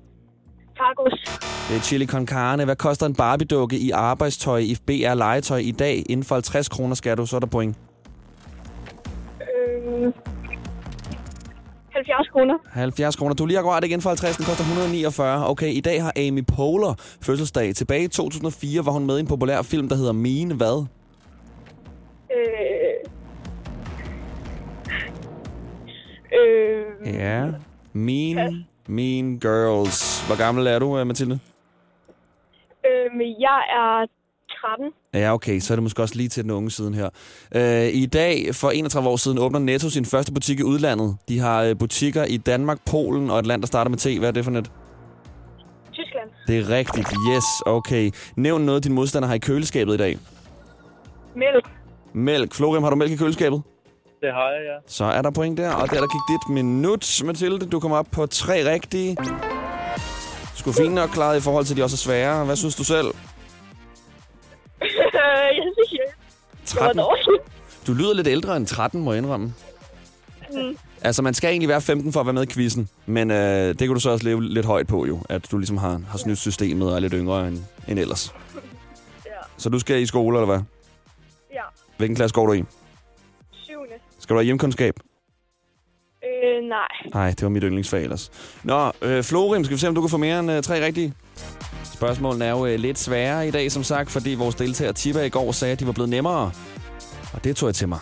Tacos. 0.77 1.39
Det 1.69 1.75
er 1.77 1.81
chili 1.81 2.05
con 2.05 2.27
carne. 2.27 2.65
Hvad 2.65 2.75
koster 2.75 3.05
en 3.05 3.15
Barbie-dukke 3.15 3.77
i 3.77 3.91
arbejdstøj 3.91 4.57
i 4.59 4.75
BR 4.87 5.13
Legetøj 5.13 5.57
i 5.57 5.71
dag? 5.71 6.03
Inden 6.09 6.23
for 6.23 6.35
50 6.35 6.69
kroner 6.69 6.95
skal 6.95 7.17
du, 7.17 7.25
så 7.25 7.35
er 7.35 7.39
der 7.39 7.47
point. 7.47 7.77
Øhm, 9.41 10.13
70 11.97 12.27
kroner. 12.31 12.57
70 12.73 13.15
kroner. 13.15 13.35
Du 13.35 13.45
lige 13.45 13.57
akkurat 13.59 13.83
inden 13.83 14.01
for 14.01 14.09
50. 14.09 14.37
Den 14.37 14.45
koster 14.45 14.63
149. 14.63 15.49
Okay, 15.49 15.67
i 15.67 15.79
dag 15.81 16.03
har 16.03 16.13
Amy 16.27 16.43
Poehler 16.55 16.93
fødselsdag. 17.21 17.75
Tilbage 17.75 18.03
i 18.03 18.07
2004 18.07 18.85
var 18.85 18.91
hun 18.91 19.05
med 19.05 19.17
i 19.17 19.19
en 19.19 19.27
populær 19.27 19.61
film, 19.61 19.89
der 19.89 19.95
hedder 19.95 20.11
Mine 20.13 20.55
Hvad? 20.55 20.85
Øh, 22.31 22.93
øh, 26.39 27.13
Ja. 27.13 27.45
Mean, 27.93 28.65
Mean 28.87 29.39
Girls. 29.39 30.27
Hvor 30.27 30.37
gammel 30.37 30.67
er 30.67 30.79
du, 30.79 30.99
øh, 30.99 31.07
Mathilde? 31.07 31.39
øh, 32.85 33.21
jeg 33.41 33.61
er 33.69 34.05
13. 34.61 34.85
Ja, 35.13 35.33
okay, 35.33 35.59
så 35.59 35.73
er 35.73 35.75
det 35.75 35.83
måske 35.83 36.01
også 36.01 36.15
lige 36.15 36.29
til 36.29 36.43
den 36.43 36.51
unge 36.51 36.71
siden 36.71 36.93
her. 36.93 37.09
Øh, 37.55 37.87
I 37.93 38.05
dag, 38.05 38.55
for 38.55 38.69
31 38.69 39.09
år 39.09 39.15
siden, 39.17 39.37
åbner 39.37 39.59
Netto 39.59 39.89
sin 39.89 40.05
første 40.05 40.33
butik 40.33 40.59
i 40.59 40.63
udlandet. 40.63 41.17
De 41.29 41.39
har 41.39 41.63
øh, 41.63 41.77
butikker 41.77 42.23
i 42.23 42.37
Danmark, 42.37 42.77
Polen 42.85 43.29
og 43.29 43.39
et 43.39 43.45
land, 43.45 43.61
der 43.61 43.67
starter 43.67 43.89
med 43.89 43.97
T. 43.97 44.19
Hvad 44.19 44.29
er 44.29 44.33
det 44.33 44.43
for 44.43 44.51
net? 44.51 44.71
Tyskland. 45.93 46.29
Det 46.47 46.57
er 46.59 46.69
rigtigt. 46.69 47.07
Yes, 47.31 47.43
okay. 47.65 48.11
Nævn 48.35 48.61
noget, 48.61 48.83
din 48.83 48.93
modstander 48.93 49.27
har 49.27 49.35
i 49.35 49.39
køleskabet 49.39 49.93
i 49.93 49.97
dag. 49.97 50.17
Mælk. 51.35 51.69
Mælk. 52.13 52.53
Florim, 52.53 52.83
har 52.83 52.89
du 52.89 52.95
mælk 52.95 53.11
i 53.11 53.15
køleskabet? 53.15 53.61
Det 54.21 54.33
har 54.33 54.49
jeg, 54.49 54.61
ja. 54.65 54.77
Så 54.87 55.05
er 55.05 55.21
der 55.21 55.31
point 55.31 55.57
der, 55.57 55.73
og 55.73 55.89
der, 55.89 55.95
der 55.99 56.07
gik 56.07 56.35
dit 56.35 56.53
minut, 56.53 57.21
Mathilde. 57.25 57.65
Du 57.65 57.79
kommer 57.79 57.97
op 57.97 58.07
på 58.11 58.25
tre 58.25 58.71
rigtige. 58.71 59.17
Skulle 60.55 60.75
fint 60.75 60.93
nok 60.93 61.09
klaret 61.09 61.37
i 61.37 61.41
forhold 61.41 61.65
til, 61.65 61.73
at 61.73 61.77
de 61.77 61.83
også 61.83 61.95
er 61.95 61.97
svære. 61.97 62.45
Hvad 62.45 62.55
synes 62.55 62.75
du 62.75 62.83
selv? 62.83 63.07
Jeg 65.29 65.63
synes, 65.75 65.91
jeg 65.91 65.99
det 66.61 66.75
var 66.75 66.81
13. 66.81 66.97
dårligt. 66.97 67.43
Du 67.87 67.93
lyder 67.93 68.13
lidt 68.13 68.27
ældre 68.27 68.57
end 68.57 68.67
13, 68.67 69.01
må 69.01 69.11
jeg 69.11 69.17
indrømme. 69.17 69.53
Mm. 70.53 70.77
Altså, 71.01 71.21
man 71.21 71.33
skal 71.33 71.49
egentlig 71.49 71.69
være 71.69 71.81
15 71.81 72.13
for 72.13 72.19
at 72.19 72.25
være 72.25 72.33
med 72.33 72.43
i 72.43 72.53
quizzen. 72.53 72.89
Men 73.05 73.31
øh, 73.31 73.67
det 73.67 73.77
kan 73.79 73.87
du 73.93 73.99
så 73.99 74.09
også 74.09 74.25
leve 74.25 74.43
lidt 74.43 74.65
højt 74.65 74.87
på, 74.87 75.05
jo. 75.05 75.19
At 75.29 75.51
du 75.51 75.57
ligesom 75.57 75.77
har, 75.77 76.01
har 76.09 76.17
snydt 76.17 76.37
systemet 76.39 76.89
og 76.89 76.95
er 76.95 76.99
lidt 76.99 77.13
yngre 77.13 77.47
end, 77.47 77.59
end 77.87 77.99
ellers. 77.99 78.33
Ja. 79.25 79.31
Så 79.57 79.69
du 79.69 79.79
skal 79.79 80.01
i 80.01 80.05
skole, 80.05 80.37
eller 80.37 80.45
hvad? 80.45 80.59
Ja. 81.53 81.61
Hvilken 81.97 82.15
klasse 82.15 82.33
går 82.33 82.45
du 82.45 82.53
i? 82.53 82.63
Syvende. 83.51 83.93
Skal 84.19 84.33
du 84.33 84.39
have 84.39 84.45
hjemkundskab? 84.45 84.99
Øh, 86.23 86.63
nej. 86.69 86.87
Nej, 87.13 87.29
det 87.29 87.43
var 87.43 87.49
mit 87.49 87.63
yndlingsfag 87.63 88.03
ellers. 88.03 88.31
Nå, 88.63 88.91
øh, 89.01 89.23
Florim, 89.23 89.63
skal 89.63 89.75
vi 89.75 89.79
se, 89.79 89.87
om 89.87 89.95
du 89.95 90.01
kan 90.01 90.09
få 90.09 90.17
mere 90.17 90.39
end 90.39 90.51
øh, 90.51 90.63
tre 90.63 90.85
rigtige? 90.85 91.13
Spørgsmålene 91.97 92.45
er 92.45 92.51
jo 92.51 92.65
øh, 92.65 92.79
lidt 92.79 92.99
sværere 92.99 93.47
i 93.47 93.51
dag, 93.51 93.71
som 93.71 93.83
sagt, 93.83 94.11
fordi 94.11 94.35
vores 94.35 94.55
deltager 94.55 94.91
Tiba 94.91 95.21
i 95.21 95.29
går 95.29 95.51
sagde, 95.51 95.71
at 95.71 95.79
de 95.79 95.85
var 95.85 95.91
blevet 95.91 96.09
nemmere. 96.09 96.51
Og 97.33 97.43
det 97.43 97.55
tog 97.55 97.67
jeg 97.67 97.75
til 97.75 97.87
mig. 97.87 97.99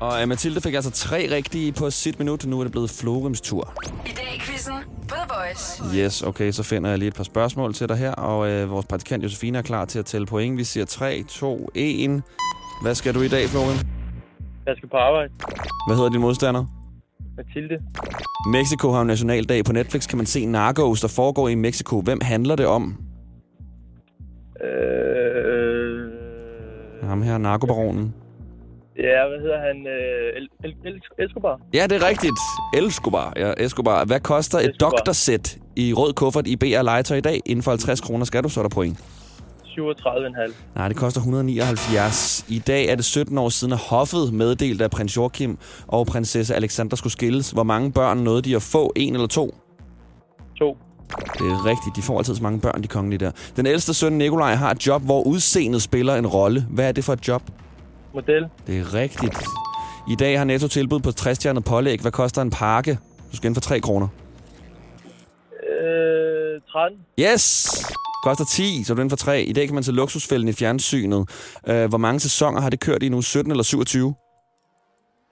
Og 0.00 0.22
øh, 0.22 0.28
Mathilde 0.28 0.60
fik 0.60 0.74
altså 0.74 0.90
tre 0.90 1.28
rigtige 1.30 1.72
på 1.72 1.90
sit 1.90 2.18
minut. 2.18 2.46
Nu 2.46 2.60
er 2.60 2.64
det 2.64 2.72
blevet 2.72 2.90
Florims 2.90 3.40
tur. 3.40 3.72
I 4.06 4.08
dag 4.08 4.34
i 4.36 4.40
quizzen 4.40 4.74
The 5.08 5.20
Voice. 5.28 5.98
Yes, 5.98 6.22
okay, 6.22 6.52
så 6.52 6.62
finder 6.62 6.90
jeg 6.90 6.98
lige 6.98 7.08
et 7.08 7.14
par 7.14 7.24
spørgsmål 7.24 7.74
til 7.74 7.88
dig 7.88 7.96
her. 7.96 8.12
Og 8.12 8.50
øh, 8.50 8.70
vores 8.70 8.86
praktikant 8.86 9.24
Josefine 9.24 9.58
er 9.58 9.62
klar 9.62 9.84
til 9.84 9.98
at 9.98 10.06
tælle 10.06 10.26
point. 10.26 10.58
Vi 10.58 10.64
siger 10.64 10.86
3, 10.86 11.22
2, 11.28 11.70
1. 11.74 12.22
Hvad 12.82 12.94
skal 12.94 13.14
du 13.14 13.20
i 13.20 13.28
dag, 13.28 13.48
Florim? 13.48 13.78
Jeg 14.66 14.74
skal 14.76 14.88
på 14.88 14.96
arbejde. 14.96 15.32
Hvad 15.88 15.96
hedder 15.96 16.10
din 16.10 16.20
modstander? 16.20 16.64
Mathilde. 17.36 17.78
Mexico 18.52 18.90
har 18.90 18.98
jo 18.98 19.04
nationaldag. 19.04 19.64
På 19.64 19.72
Netflix 19.72 20.08
kan 20.08 20.16
man 20.16 20.26
se 20.26 20.46
Narcos, 20.46 21.00
der 21.00 21.08
foregår 21.08 21.48
i 21.48 21.54
Mexico. 21.54 22.00
Hvem 22.00 22.20
handler 22.20 22.56
det 22.56 22.66
om? 22.66 23.09
Øh, 24.64 26.10
Ham 27.08 27.22
her, 27.22 27.38
narkobaronen. 27.38 28.14
ja, 28.98 29.28
hvad 29.28 29.38
hedder 29.40 29.60
han? 29.60 29.86
Øh, 29.86 30.36
El, 30.36 30.48
El, 30.64 30.74
El, 30.84 31.00
Escobar. 31.28 31.60
Ja, 31.74 31.86
det 31.90 32.02
er 32.02 32.08
rigtigt. 32.08 32.38
Escobar. 32.86 33.32
Ja, 33.36 33.52
Escobar. 33.58 34.04
Hvad 34.04 34.20
koster 34.20 34.58
et 34.58 34.70
Escobar. 34.70 34.90
doktorsæt 34.90 35.58
i 35.76 35.92
rød 35.92 36.12
kuffert 36.12 36.46
i 36.46 36.56
BR 36.56 36.82
Legetøj 36.82 37.16
i 37.16 37.20
dag? 37.20 37.40
Inden 37.46 37.62
for 37.62 37.70
50 37.70 38.00
kroner 38.00 38.24
skal 38.24 38.42
du, 38.42 38.48
så 38.48 38.60
er 38.60 38.64
der 38.64 38.68
point. 38.74 38.98
37,5. 39.64 40.52
Nej, 40.74 40.88
det 40.88 40.96
koster 40.96 41.20
179. 41.20 42.44
I 42.48 42.58
dag 42.58 42.86
er 42.86 42.94
det 42.94 43.04
17 43.04 43.38
år 43.38 43.48
siden, 43.48 43.72
at 43.72 43.78
hoffet 43.78 44.32
meddelte, 44.34 44.84
at 44.84 44.90
prins 44.90 45.16
Joachim 45.16 45.58
og 45.86 46.06
prinsesse 46.06 46.54
Alexandra 46.54 46.96
skulle 46.96 47.12
skilles. 47.12 47.50
Hvor 47.50 47.62
mange 47.62 47.92
børn 47.92 48.18
nåede 48.18 48.42
de 48.42 48.56
at 48.56 48.62
få? 48.62 48.92
En 48.96 49.14
eller 49.14 49.26
to? 49.26 49.54
To. 50.58 50.76
Det 51.38 51.46
er 51.46 51.66
rigtigt. 51.66 51.96
De 51.96 52.02
får 52.02 52.18
altid 52.18 52.34
så 52.36 52.42
mange 52.42 52.60
børn, 52.60 52.82
de 52.82 52.88
kongelige 52.88 53.18
der. 53.18 53.30
Den 53.56 53.66
ældste 53.66 53.94
søn, 53.94 54.12
Nikolaj, 54.12 54.54
har 54.54 54.70
et 54.70 54.86
job, 54.86 55.02
hvor 55.02 55.22
udseendet 55.22 55.82
spiller 55.82 56.16
en 56.16 56.26
rolle. 56.26 56.66
Hvad 56.70 56.88
er 56.88 56.92
det 56.92 57.04
for 57.04 57.12
et 57.12 57.28
job? 57.28 57.42
Model. 58.14 58.46
Det 58.66 58.78
er 58.78 58.94
rigtigt. 58.94 59.38
I 60.10 60.14
dag 60.14 60.38
har 60.38 60.44
Netto 60.44 60.68
tilbud 60.68 61.00
på 61.00 61.12
60 61.12 61.46
pålæg. 61.66 62.00
Hvad 62.00 62.12
koster 62.12 62.42
en 62.42 62.50
pakke? 62.50 62.98
Du 63.32 63.36
skal 63.36 63.46
ind 63.48 63.54
for 63.54 63.60
3 63.60 63.80
kroner. 63.80 64.08
Øh, 65.80 66.60
13. 66.72 66.98
Yes! 67.20 67.70
Koster 68.24 68.44
10, 68.44 68.84
så 68.84 68.92
er 68.92 68.94
du 68.94 69.00
inden 69.00 69.10
for 69.10 69.16
3. 69.16 69.42
I 69.42 69.52
dag 69.52 69.66
kan 69.66 69.74
man 69.74 69.82
se 69.82 69.92
luksusfælden 69.92 70.48
i 70.48 70.52
fjernsynet. 70.52 71.18
Uh, 71.70 71.84
hvor 71.84 71.98
mange 71.98 72.20
sæsoner 72.20 72.60
har 72.60 72.70
det 72.70 72.80
kørt 72.80 73.02
i 73.02 73.08
nu? 73.08 73.22
17 73.22 73.50
eller 73.50 73.64
27? 73.64 74.14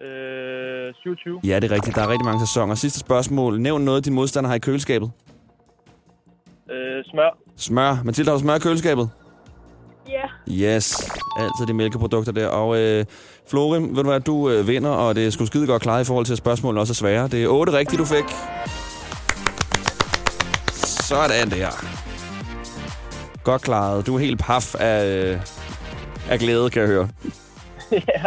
Øh, 0.02 0.94
27. 0.94 1.40
Ja, 1.44 1.60
det 1.60 1.70
er 1.70 1.74
rigtigt. 1.74 1.96
Der 1.96 2.02
er 2.02 2.08
rigtig 2.08 2.24
mange 2.24 2.46
sæsoner. 2.46 2.74
Sidste 2.74 2.98
spørgsmål. 2.98 3.60
Nævn 3.60 3.84
noget, 3.84 4.04
din 4.04 4.14
modstander 4.14 4.48
har 4.48 4.54
i 4.56 4.58
køleskabet. 4.58 5.10
Øh, 6.70 7.04
smør. 7.04 7.38
Smør. 7.56 7.98
Mathilde, 8.04 8.30
har 8.30 8.36
du 8.36 8.42
smør 8.42 8.54
i 8.54 8.58
køleskabet? 8.58 9.10
Ja. 10.08 10.22
Yes. 10.76 11.10
Altid 11.38 11.66
de 11.68 11.74
mælkeprodukter 11.74 12.32
der. 12.32 12.46
Og 12.46 12.78
øh, 12.78 13.04
Florim, 13.50 13.96
ved 13.96 14.02
du 14.04 14.10
hvad, 14.10 14.20
du 14.20 14.50
øh, 14.50 14.68
vinder, 14.68 14.90
og 14.90 15.14
det 15.14 15.26
er 15.26 15.30
sgu 15.30 15.46
skide 15.46 15.66
godt 15.66 15.82
klaret 15.82 16.00
i 16.00 16.04
forhold 16.04 16.26
til, 16.26 16.32
at 16.32 16.38
spørgsmålene 16.38 16.80
også 16.80 16.92
er 16.92 16.94
svære. 16.94 17.28
Det 17.28 17.44
er 17.44 17.48
8 17.48 17.72
rigtige, 17.72 17.98
du 17.98 18.04
fik. 18.04 18.24
Sådan 21.08 21.50
der. 21.50 21.70
Godt 23.44 23.62
klaret. 23.62 24.06
Du 24.06 24.14
er 24.14 24.18
helt 24.18 24.40
paf 24.40 24.74
af, 24.74 25.06
øh, 25.06 25.40
af 26.30 26.38
glæde, 26.38 26.70
kan 26.70 26.82
jeg 26.82 26.88
høre. 26.88 27.08
ja. 27.92 28.24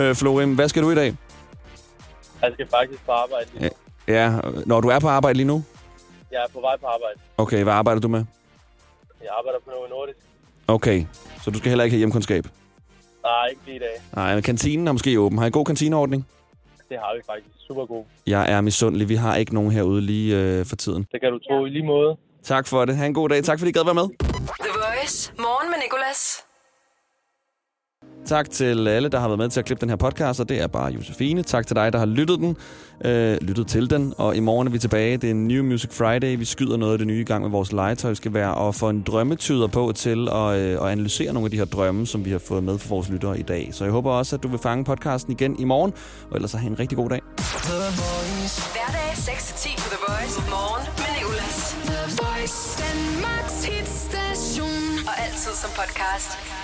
Øh, 0.00 0.14
Florim, 0.14 0.54
hvad 0.54 0.68
skal 0.68 0.82
du 0.82 0.90
i 0.90 0.94
dag? 0.94 1.14
Jeg 2.42 2.50
skal 2.54 2.66
faktisk 2.78 3.06
på 3.06 3.12
arbejde. 3.12 3.46
lige 3.54 3.64
nu. 3.64 3.70
Ja, 4.14 4.32
når 4.66 4.80
du 4.80 4.88
er 4.88 4.98
på 4.98 5.08
arbejde 5.08 5.36
lige 5.36 5.46
nu? 5.46 5.64
Jeg 6.32 6.42
er 6.44 6.48
på 6.52 6.60
vej 6.60 6.76
på 6.76 6.86
arbejde. 6.86 7.18
Okay, 7.38 7.62
hvad 7.62 7.72
arbejder 7.72 8.00
du 8.00 8.08
med? 8.08 8.24
Jeg 9.22 9.30
arbejder 9.38 9.58
på 9.64 9.70
noget 9.70 9.90
nordisk. 9.90 10.18
Okay, 10.68 11.04
så 11.42 11.50
du 11.50 11.58
skal 11.58 11.68
heller 11.68 11.84
ikke 11.84 11.94
have 11.94 11.98
hjemkundskab? 11.98 12.44
Nej, 13.22 13.46
ikke 13.50 13.62
lige 13.66 13.76
i 13.76 13.78
dag. 13.78 14.02
Nej, 14.14 14.34
men 14.34 14.42
kantinen 14.42 14.88
er 14.88 14.92
måske 14.92 15.20
åben. 15.20 15.38
Har 15.38 15.46
I 15.46 15.50
god 15.50 15.64
kantineordning? 15.64 16.26
Det 16.88 16.98
har 16.98 17.16
vi 17.16 17.22
faktisk. 17.26 17.48
Super 17.66 17.86
god. 17.86 18.04
Jeg 18.26 18.52
er 18.52 18.60
misundelig. 18.60 19.08
Vi 19.08 19.14
har 19.14 19.36
ikke 19.36 19.54
nogen 19.54 19.70
herude 19.70 20.00
lige 20.00 20.36
øh, 20.36 20.66
for 20.66 20.76
tiden. 20.76 21.06
Det 21.12 21.20
kan 21.20 21.32
du 21.32 21.38
tro 21.38 21.66
i 21.66 21.68
lige 21.68 21.86
måde. 21.86 22.16
Tak 22.42 22.66
for 22.66 22.84
det. 22.84 22.96
Ha' 22.96 23.06
en 23.06 23.14
god 23.14 23.28
dag. 23.28 23.44
Tak 23.44 23.58
fordi 23.58 23.68
I 23.68 23.72
gad 23.72 23.84
være 23.84 23.94
med. 23.94 24.08
The 24.60 24.72
Voice. 24.74 25.32
Morgen 25.38 25.70
med 25.70 25.78
Nicolas. 25.84 26.45
Tak 28.26 28.50
til 28.50 28.88
alle, 28.88 29.08
der 29.08 29.18
har 29.18 29.28
været 29.28 29.38
med 29.38 29.48
til 29.48 29.60
at 29.60 29.66
klippe 29.66 29.80
den 29.80 29.88
her 29.88 29.96
podcast, 29.96 30.40
og 30.40 30.48
det 30.48 30.60
er 30.60 30.66
bare 30.66 30.92
Josefine. 30.92 31.42
Tak 31.42 31.66
til 31.66 31.76
dig, 31.76 31.92
der 31.92 31.98
har 31.98 32.06
lyttet 32.06 32.38
den, 32.38 32.56
øh, 33.04 33.38
lyttet 33.40 33.66
til 33.66 33.90
den, 33.90 34.14
og 34.18 34.36
i 34.36 34.40
morgen 34.40 34.68
er 34.68 34.72
vi 34.72 34.78
tilbage. 34.78 35.16
Det 35.16 35.26
er 35.26 35.30
en 35.30 35.48
New 35.48 35.64
Music 35.64 35.90
Friday. 35.92 36.38
Vi 36.38 36.44
skyder 36.44 36.76
noget 36.76 36.92
af 36.92 36.98
det 36.98 37.06
nye 37.06 37.20
i 37.20 37.24
gang 37.24 37.42
med 37.42 37.50
vores 37.50 37.72
legetøj, 37.72 38.14
skal 38.14 38.34
være, 38.34 38.54
og 38.54 38.74
få 38.74 38.88
en 38.88 39.02
drømmetyder 39.02 39.66
på 39.66 39.92
til 39.96 40.28
at, 40.28 40.58
øh, 40.58 40.72
at 40.82 40.88
analysere 40.88 41.32
nogle 41.32 41.46
af 41.46 41.50
de 41.50 41.56
her 41.56 41.64
drømme, 41.64 42.06
som 42.06 42.24
vi 42.24 42.30
har 42.30 42.38
fået 42.38 42.64
med 42.64 42.78
for 42.78 42.88
vores 42.88 43.08
lyttere 43.08 43.38
i 43.38 43.42
dag. 43.42 43.68
Så 43.72 43.84
jeg 43.84 43.92
håber 43.92 44.10
også, 44.10 44.36
at 44.36 44.42
du 44.42 44.48
vil 44.48 44.58
fange 44.58 44.84
podcasten 44.84 45.32
igen 45.32 45.56
i 45.58 45.64
morgen, 45.64 45.92
og 46.30 46.36
ellers 46.36 46.50
så 46.50 46.56
have 46.58 46.70
en 46.70 46.78
rigtig 46.78 46.98
god 46.98 47.10
dag. 47.10 47.20
Hverdag 48.74 49.10
6-10 49.12 49.76
på 49.82 49.88
The 49.94 49.98
Voice. 50.08 50.40
Morgen 50.50 50.86
med 50.98 51.10
Nicolas. 51.18 51.76
The 51.90 52.02
Voice, 52.22 52.58
Danmarks 52.82 53.64
hitstation. 53.64 54.82
Og 55.08 55.14
altid 55.24 55.52
som 55.62 55.70
podcast. 55.80 56.55